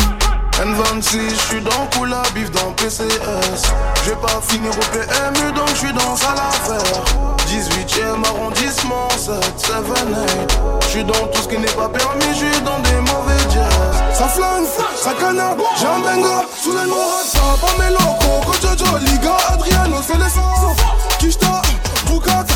N26, 0.61 1.17
j'suis 1.34 1.61
dans 1.61 1.88
Kula, 1.88 2.22
bif 2.36 2.51
dans 2.51 2.72
PCS. 2.74 3.63
J'ai 4.05 4.11
pas 4.11 4.39
finir 4.47 4.70
au 4.70 4.86
PMU, 4.93 5.51
donc 5.53 5.70
j'suis 5.74 5.91
dans 5.91 6.15
ça 6.15 6.36
l'affaire. 6.36 7.03
18ème 7.47 8.24
arrondissement, 8.28 9.09
7, 9.17 9.34
7, 9.57 9.74
8. 9.88 10.59
J'suis 10.88 11.03
dans 11.03 11.13
tout 11.13 11.41
ce 11.41 11.47
qui 11.47 11.57
n'est 11.57 11.65
pas 11.72 11.89
permis, 11.89 12.32
j'suis 12.36 12.61
dans 12.61 12.78
des 12.78 13.11
mauvais 13.11 13.41
jazz. 13.51 14.03
Ça 14.13 14.28
flingue, 14.28 14.67
ça 14.95 15.13
canard, 15.20 15.55
j'ai 15.80 15.88
un 15.88 15.97
benga. 15.97 16.45
Sous 16.61 16.74
les 16.74 16.88
noirs, 16.88 17.24
ça 17.26 17.39
pas 17.59 17.84
mes 17.84 17.89
locaux. 17.89 18.45
Coach 18.45 18.61
Jojo, 18.61 18.97
Liga, 18.99 19.36
Adriano, 19.51 19.97
c'est 20.05 20.20
les 20.20 20.30
sens. 20.30 20.78
Kishta, 21.17 21.63
Bukata, 22.05 22.53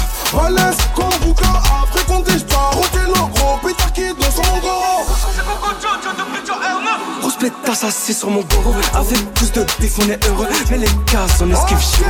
Pétard 3.64 3.94
Kid, 3.94 4.16
non, 4.20 4.32
sur 4.32 4.44
mon 4.52 4.60
gros. 4.60 5.06
C'est 5.36 5.46
Coco 5.46 5.70
Jojo 5.82 6.12
de 6.18 6.38
Pétion 6.38 6.56
R9. 6.56 7.20
Grosse 7.22 7.38
pétasse 7.38 7.84
assis 7.84 8.14
sur 8.14 8.30
mon 8.30 8.42
goro 8.42 8.74
Avec 8.94 9.34
plus 9.34 9.52
de 9.52 9.66
bif 9.80 10.00
on 10.00 10.10
est 10.10 10.28
heureux. 10.28 10.48
Mais 10.70 10.78
les 10.78 10.88
gars 11.12 11.28
on 11.42 11.52
esquive 11.52 11.80
Chiro 11.80 12.10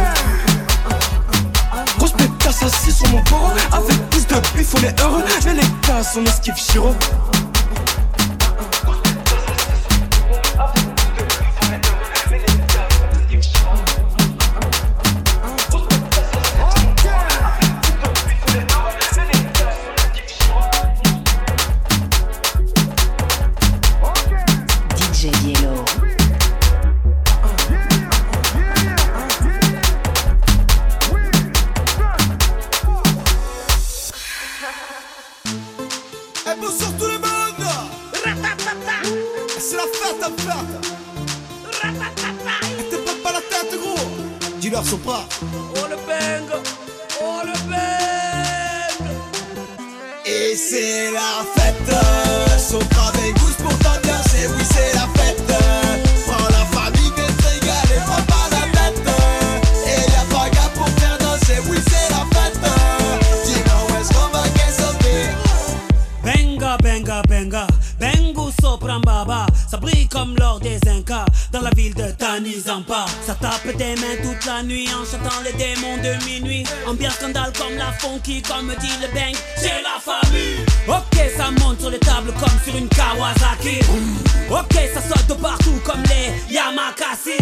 Grosse 1.98 2.12
pétasse 2.14 2.64
sur 2.92 3.10
mon 3.10 3.22
goro 3.24 3.52
Avec 3.72 4.10
plus 4.10 4.26
de 4.28 4.36
bif 4.56 4.74
on 4.76 4.84
est 4.84 5.00
heureux. 5.02 5.24
Mais 5.46 5.54
les 5.54 5.68
gars 5.88 6.02
on 6.16 6.24
esquive 6.26 6.56
Chiro 6.56 6.96
Dis-leur 44.64 44.86
son 44.86 44.98
pas. 45.00 45.28
Oh 45.42 45.88
le 45.90 45.98
bang, 46.08 46.50
oh 47.22 47.42
le 47.44 47.52
bang. 47.70 49.10
Et 50.26 50.56
c'est 50.56 51.12
la 51.12 51.44
fête, 51.54 51.90
euh, 51.90 52.58
son 52.58 52.80
avec 52.80 53.43
la 71.64 71.70
ville 71.72 71.94
de 71.96 72.12
Tanizampa. 72.12 73.06
Ça 73.26 73.36
tape 73.36 73.76
des 73.78 73.96
mains 73.96 74.18
toute 74.22 74.46
la 74.46 74.62
nuit 74.64 74.90
en 74.90 75.06
chantant 75.06 75.42
les 75.44 75.54
démons 75.54 75.98
de 75.98 76.26
minuit. 76.26 76.66
Ambiance 76.86 77.16
scandale 77.16 77.54
comme 77.58 77.78
la 77.78 77.92
funky, 77.94 78.42
comme 78.42 78.74
dit 78.80 78.92
le 79.02 79.08
bang, 79.14 79.34
c'est 79.58 79.82
la 79.82 79.98
famille. 80.00 80.58
Ok, 80.88 81.16
ça 81.38 81.52
monte 81.62 81.80
sur 81.80 81.90
les 81.90 82.00
tables 82.00 82.34
comme 82.34 82.60
sur 82.66 82.76
une 82.76 82.90
Kawasaki. 82.90 83.80
Ok, 84.50 84.74
ça 84.94 85.02
saute 85.02 85.28
de 85.28 85.34
partout 85.36 85.80
comme 85.86 86.04
les 86.04 86.54
Yamakasi. 86.54 87.38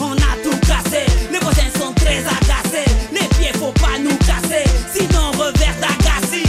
On 0.00 0.12
a 0.12 0.32
tout 0.42 0.58
cassé, 0.66 1.04
les 1.30 1.38
voisins 1.38 1.70
sont 1.78 1.92
très 1.92 2.18
agacés. 2.18 2.90
Les 3.12 3.28
pieds, 3.36 3.52
faut 3.54 3.72
pas 3.72 3.98
nous 4.00 4.16
casser, 4.18 4.64
sinon 4.94 5.30
revers 5.32 5.76
d'Agassi. 5.80 6.44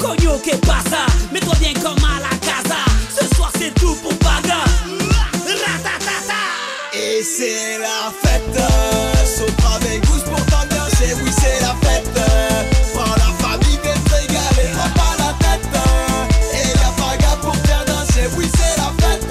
Cogno 0.00 0.38
que 0.38 0.54
pasa, 0.66 1.06
mets-toi 1.32 1.54
bien 1.60 1.72
comme 1.74 2.04
à 2.04 2.20
la 2.20 2.36
casa. 2.38 2.80
Ce 3.18 3.34
soir 3.34 3.50
c'est 3.58 3.74
tout 3.74 3.94
pour 4.02 4.12
Baga. 4.14 4.85
C'est 7.38 7.76
la 7.78 8.10
fête. 8.22 8.58
Sopra 9.26 9.78
Vegas 9.80 10.24
pour 10.24 10.42
t'ambiancer, 10.46 11.12
oui 11.22 11.30
c'est 11.38 11.60
la 11.60 11.74
fête. 11.86 12.08
Prends 12.94 13.14
la 13.14 13.30
famille, 13.44 13.78
viens 13.82 13.92
te 13.92 14.14
régaler, 14.14 14.72
prends 14.72 14.94
pas 14.94 15.14
la 15.18 15.34
tête. 15.44 15.68
Et 16.54 16.68
y'a 16.68 16.92
pas 16.96 17.36
pour 17.42 17.54
faire 17.56 17.84
danser, 17.84 18.30
oui 18.38 18.50
c'est 18.56 18.78
la 18.78 18.90
fête. 19.04 19.26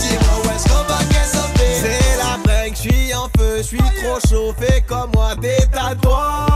Dis-moi 0.00 0.34
où 0.44 0.50
est-ce 0.54 0.68
qu'on 0.68 0.84
va 0.84 0.98
qu'est-ce 1.08 1.38
C'est 1.80 2.16
la 2.18 2.36
break, 2.44 2.76
j'suis 2.76 3.14
en 3.14 3.30
feu, 3.38 3.62
j'suis 3.62 3.78
trop 3.78 4.18
chauffé 4.28 4.82
comme 4.86 5.10
moi, 5.14 5.34
détale-toi. 5.36 6.46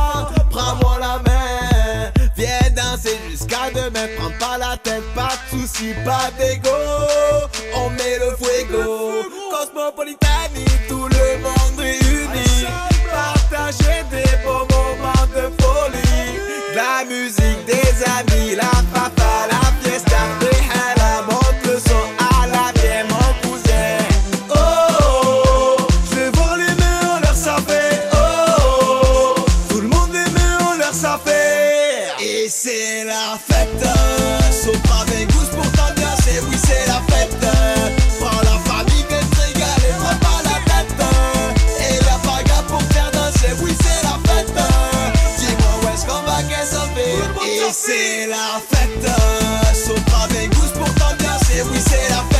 Prends-moi 0.50 0.98
la 1.00 1.18
main, 1.24 2.12
viens 2.36 2.70
danser 2.76 3.18
jusqu'à 3.30 3.70
demain. 3.74 4.06
Prends 4.18 4.38
pas 4.38 4.58
la 4.58 4.76
tête, 4.76 5.04
pas 5.14 5.30
de 5.30 5.60
soucis, 5.60 5.94
pas 6.04 6.30
d'ego. 6.38 6.76
On 7.74 7.88
met 7.88 8.18
le 8.18 8.36
fuego. 8.36 9.24
Cosmopolitanie, 9.50 10.27
Et 32.20 32.48
c'est 32.48 33.04
la 33.04 33.38
fête. 33.48 33.68
Sopra 34.50 35.04
Vegas 35.04 35.50
pour 35.54 35.70
t'ambiancer, 35.72 36.40
oui, 36.48 36.56
c'est 36.60 36.86
la 36.88 37.00
fête. 37.08 37.36
Prends 38.18 38.40
la 38.42 38.58
famille, 38.64 39.04
viens 39.08 39.20
te 39.20 39.40
régaler, 39.40 39.94
prends 39.98 40.18
pas 40.18 40.42
la 40.42 40.58
tête. 40.66 41.00
Et 41.78 41.98
pas 42.26 42.42
gars 42.42 42.64
pour 42.66 42.82
faire 42.92 43.10
danser, 43.12 43.54
oui, 43.62 43.72
c'est 43.80 44.02
la 44.02 44.18
fête. 44.28 44.52
Dis-moi 45.38 45.72
où 45.82 45.94
est-ce 45.94 46.06
qu'on 46.06 46.22
va 46.22 46.42
qu'est-ce 46.42 46.74
qu'on 46.74 46.88
fait? 46.94 47.46
Et 47.46 47.72
c'est 47.72 48.26
la 48.26 48.60
fête. 48.68 49.10
Sopra 49.74 50.26
Vegas 50.28 50.72
pour 50.74 50.92
t'ambiancer, 50.94 51.62
oui, 51.70 51.78
c'est 51.86 52.08
la 52.10 52.24
fête. 52.30 52.37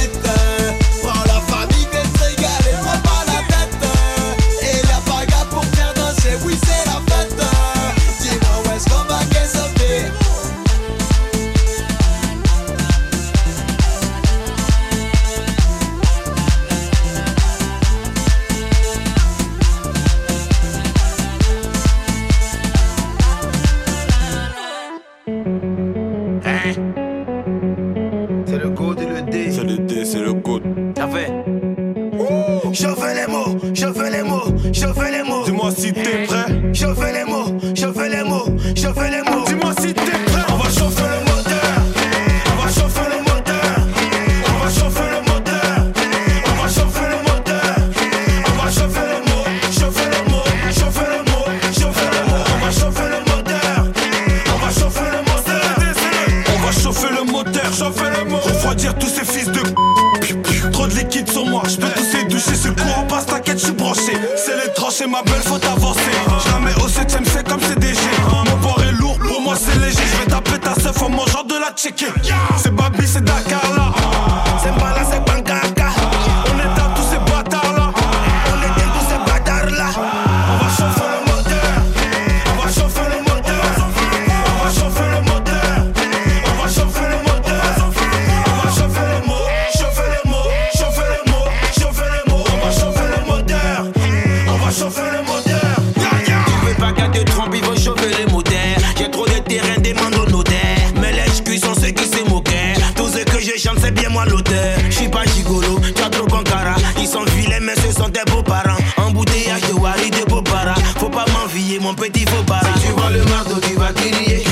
Moi 104.19 104.25
l'auteur. 104.27 104.79
J'suis 104.91 105.09
pas 105.09 105.25
gigolo, 105.25 105.79
tu 105.95 106.03
as 106.03 106.11
trop 106.11 106.27
concara. 106.27 106.75
Ils 106.99 107.07
sont 107.07 107.25
vilains, 107.37 107.61
mais 107.61 107.77
ce 107.77 107.93
sont 107.93 108.11
tes 108.11 108.25
beaux-parents. 108.31 108.79
Embouteillage 108.97 109.63
de 109.69 109.75
Wari, 109.75 110.11
de 110.11 110.25
para. 110.43 110.75
Faut 110.99 111.09
pas 111.09 111.25
m'envier, 111.33 111.79
mon 111.79 111.95
petit 111.95 112.25
faux 112.27 112.45
para. 112.47 112.73
Tu 112.81 112.89
vois 112.97 113.11
le 113.11 113.25
marteau, 113.25 113.61
tu 113.61 113.75
vas 113.75 113.93
crier. 113.93 114.45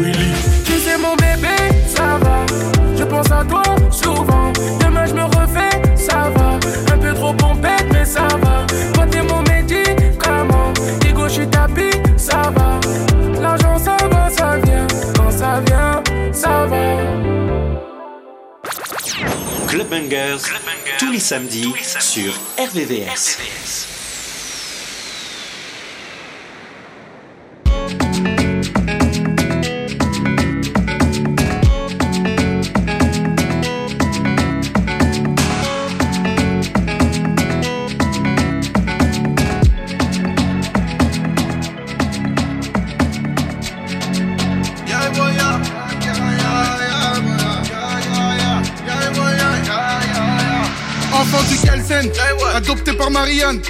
Willy. 0.00 0.32
Tu 0.64 0.72
sais 0.78 0.98
mon 0.98 1.14
bébé, 1.16 1.56
ça 1.86 2.18
va. 2.20 2.46
Je 2.96 3.04
pense 3.04 3.30
à 3.30 3.44
toi 3.44 3.62
souvent. 3.90 4.52
Demain 4.80 5.06
je 5.06 5.14
me 5.14 5.24
refais, 5.24 5.96
ça 5.96 6.30
va. 6.34 6.58
Un 6.92 6.98
peu 6.98 7.14
trop 7.14 7.32
pompette, 7.34 7.86
mais 7.92 8.04
ça 8.04 8.26
va. 8.42 8.66
Toi 8.94 9.06
t'es 9.10 9.22
mon 9.22 9.42
médicament. 9.42 10.72
Ego, 11.08 11.28
je 11.28 11.32
suis 11.32 11.48
tapis, 11.48 11.90
ça 12.16 12.52
va. 12.54 12.80
L'argent, 13.40 13.78
ça 13.78 13.96
va, 14.10 14.30
ça 14.30 14.56
vient. 14.64 14.86
Quand 15.16 15.30
ça 15.30 15.60
vient, 15.66 16.02
ça 16.32 16.66
va. 16.66 16.96
Club 19.68 19.88
Bangers, 19.88 20.42
tous 20.98 21.10
les 21.10 21.18
samedis 21.18 21.72
sur 21.98 22.32
RVVS. 22.58 23.38
Enfant 23.72 23.91
Marianne. 53.12 53.60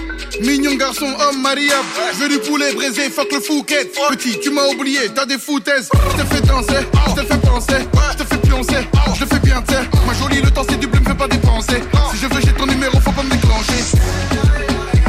Mignon 0.41 0.77
garçon, 0.77 1.07
homme 1.07 1.43
mariable. 1.43 1.87
Je 2.15 2.19
veux 2.23 2.29
du 2.29 2.39
poulet 2.39 2.73
braisé, 2.73 3.11
fuck 3.11 3.31
le 3.33 3.41
fouquet. 3.41 3.91
Petit, 4.11 4.39
tu 4.41 4.51
m'as 4.51 4.67
oublié, 4.69 5.01
t'as 5.15 5.27
des 5.27 5.39
foutaises. 5.39 5.89
Je 5.93 6.23
te 6.23 6.27
fais 6.35 6.41
danser, 6.43 6.87
je 7.09 7.21
te 7.21 7.27
fais 7.27 7.39
penser, 7.39 7.75
je 8.13 8.23
te 8.23 8.29
fais 8.29 8.39
pioncer, 8.39 8.89
je 9.15 9.25
te 9.25 9.35
fais 9.35 9.41
bien. 9.41 9.63
Ma 10.07 10.15
jolie, 10.15 10.41
le 10.41 10.51
temps 10.51 10.65
c'est 10.69 10.79
du 10.79 10.87
bleu, 10.87 11.01
me 11.01 11.07
fais 11.07 11.15
pas 11.15 11.29
dépenser. 11.29 11.83
Si 12.13 12.19
je 12.19 12.27
veux, 12.27 12.41
j'ai 12.41 12.53
ton 12.53 12.67
numéro, 12.67 12.99
faut 13.01 13.13
pas 13.13 13.23
me 13.23 13.31
déclencher. 13.31 13.83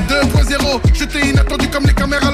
2.0, 0.10 0.82
je 0.94 1.06
t'ai 1.06 1.30
inattendu 1.30 1.68
comme 1.70 1.86
les 1.86 1.94
caméras 1.94 2.32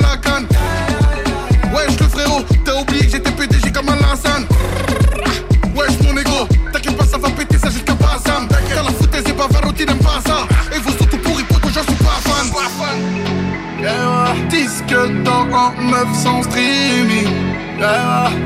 Disque 14.99 15.23
d'or 15.23 15.47
en 15.53 15.81
900 15.81 16.43
streaming. 16.43 17.27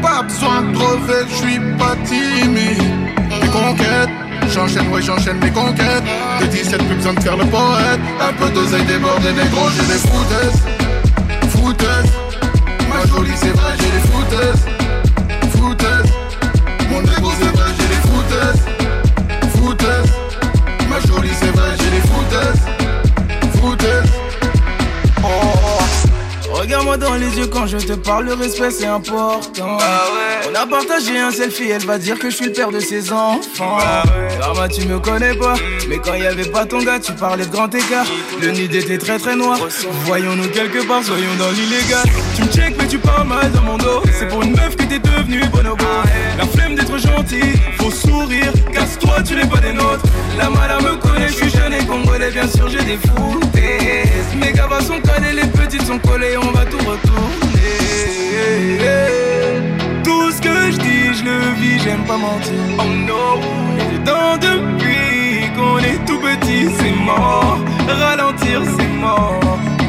Pas 0.01 0.23
besoin 0.23 0.61
de 0.61 0.73
brevet, 0.73 1.25
j'suis 1.29 1.59
pas 1.77 1.95
timide. 2.05 2.77
Mes 3.41 3.47
conquêtes, 3.47 4.09
j'enchaîne, 4.53 4.87
ouais, 4.89 5.01
j'enchaîne 5.01 5.39
mes 5.39 5.51
conquêtes. 5.51 6.03
De 6.41 6.45
17, 6.45 6.83
plus 6.83 6.95
besoin 6.95 7.13
de 7.13 7.19
faire 7.21 7.37
le 7.37 7.45
poète. 7.45 7.99
Un 8.21 8.33
peu 8.33 8.49
d'oseille 8.51 8.85
débordé, 8.85 9.31
négro, 9.33 9.67
j'ai 9.75 9.93
des 9.93 9.99
foutaises. 9.99 10.61
Foutaises. 11.49 12.13
Ma 12.89 13.07
jolie, 13.07 13.31
c'est 13.35 13.49
vrai, 13.49 13.73
j'ai 13.79 13.85
des. 13.85 14.07
Foutaises. 14.07 14.82
Regarde-moi 26.93 26.97
dans 26.97 27.15
les 27.15 27.37
yeux 27.37 27.47
quand 27.47 27.65
je 27.65 27.77
te 27.77 27.93
parle, 27.93 28.25
le 28.25 28.33
respect 28.33 28.69
c'est 28.69 28.85
important. 28.85 29.41
On 29.59 30.55
a 30.55 30.67
partagé 30.67 31.17
un 31.17 31.31
selfie, 31.31 31.69
elle 31.69 31.85
va 31.85 31.97
dire 31.97 32.19
que 32.19 32.29
je 32.29 32.35
suis 32.35 32.45
le 32.45 32.51
père 32.51 32.71
de 32.71 32.79
ses 32.79 33.11
enfants. 33.11 33.77
Karma, 34.39 34.67
tu 34.67 34.85
me 34.85 34.99
connais 34.99 35.33
pas, 35.33 35.55
mais 35.89 35.97
quand 35.97 36.13
y 36.13 36.25
avait 36.25 36.45
pas 36.45 36.65
ton 36.65 36.83
gars, 36.83 36.99
tu 36.99 37.13
parlais 37.13 37.45
de 37.45 37.51
grand 37.51 37.73
écart. 37.73 38.05
Le 38.41 38.51
nid 38.51 38.65
était 38.65 38.97
très 38.97 39.17
très 39.17 39.35
noir. 39.35 39.57
Voyons-nous 40.05 40.49
quelque 40.49 40.85
part, 40.85 41.03
soyons 41.03 41.33
dans 41.39 41.49
l'illégal. 41.51 42.05
Tu 42.35 42.43
me 42.43 42.47
check, 42.51 42.75
mais 42.77 42.87
tu 42.87 42.99
parles 42.99 43.27
mal 43.27 43.51
dans 43.51 43.63
mon 43.63 43.77
dos. 43.77 44.03
C'est 44.19 44.27
pour 44.27 44.43
une 44.43 44.51
meuf 44.51 44.75
que 44.75 44.83
t'es 44.83 44.99
devenue 44.99 45.43
bonobo. 45.51 45.85
La 46.37 46.45
flemme 46.45 46.75
d'être 46.75 46.97
gentil, 46.97 47.53
faut 47.77 47.91
sourire. 47.91 48.53
Casse-toi, 48.71 49.23
tu 49.25 49.35
n'es 49.35 49.47
pas 49.47 49.59
des 49.59 49.73
nôtres. 49.73 50.03
La 50.37 50.49
mala 50.49 50.79
me 50.79 50.95
connaît, 50.97 51.27
je 51.27 51.33
suis 51.33 51.49
jeune 51.49 51.73
et 51.73 51.85
congolais, 51.85 52.29
bien 52.31 52.47
sûr, 52.47 52.69
j'ai 52.69 52.83
des 52.83 52.97
foutaises. 53.63 54.35
Mes 54.35 54.51
gars 54.53 54.67
sont 54.81 54.99
calés, 55.01 55.33
les 55.33 55.47
petites 55.47 55.85
sont 55.85 55.99
collées, 55.99 56.37
on 56.37 56.51
va 56.51 56.65
tout 56.65 56.77
retourner. 56.77 57.33
Tout 60.03 60.31
ce 60.31 60.41
que 60.41 60.71
je 60.71 60.77
dis, 60.77 61.13
je 61.13 61.23
le 61.23 61.39
vis, 61.59 61.79
j'aime 61.83 62.03
pas 62.05 62.17
mentir. 62.17 62.53
Oh 62.79 62.83
no, 62.83 63.39
dans 64.03 64.37
depuis 64.37 65.51
qu'on 65.55 65.79
est 65.79 66.03
tout 66.05 66.19
petit, 66.19 66.67
c'est 66.77 66.95
mort. 67.05 67.59
Ralentir, 67.87 68.61
c'est 68.77 68.93
mort. 68.99 69.39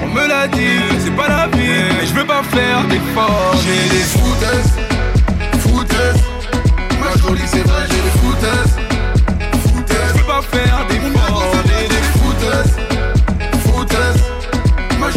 On 0.02 0.06
me 0.06 0.26
l'a 0.26 0.46
dit, 0.48 0.80
c'est 1.00 1.16
pas 1.16 1.28
la 1.28 1.46
vie, 1.48 1.94
mais 1.98 2.06
je 2.06 2.14
veux 2.14 2.26
pas 2.26 2.42
faire 2.42 2.84
d'efforts. 2.88 3.56
J'ai 3.64 3.88
des 3.96 4.04
foutaises, 4.04 4.74
foutaises. 5.60 6.22
Ma 7.00 7.16
jolie, 7.20 7.46
c'est 7.46 7.66
vrai, 7.66 7.82
j'ai 7.88 8.02
des 8.06 8.16
foutaises. 8.22 8.76
Foutaises. 9.68 10.12
Je 10.14 10.18
veux 10.18 10.26
pas 10.26 10.42
faire 10.42 10.86
d'efforts. 10.88 11.52
J'ai 11.66 11.88
des 11.88 12.04
foutaises 12.18 12.93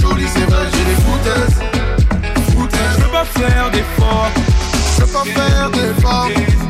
joli, 0.02 0.26
c'est 0.28 0.46
vrai, 0.46 0.66
j'ai 0.72 0.86
des 0.86 1.02
foutaises. 1.02 1.60
foutaises. 2.52 2.80
Je 2.98 3.04
veux 3.04 3.12
pas 3.12 3.26
faire 3.26 3.72
d'efforts. 3.72 4.32
Je 4.98 5.04
veux 5.04 5.12
pas 5.12 5.24
faire 5.24 5.70
d'efforts. 5.72 6.67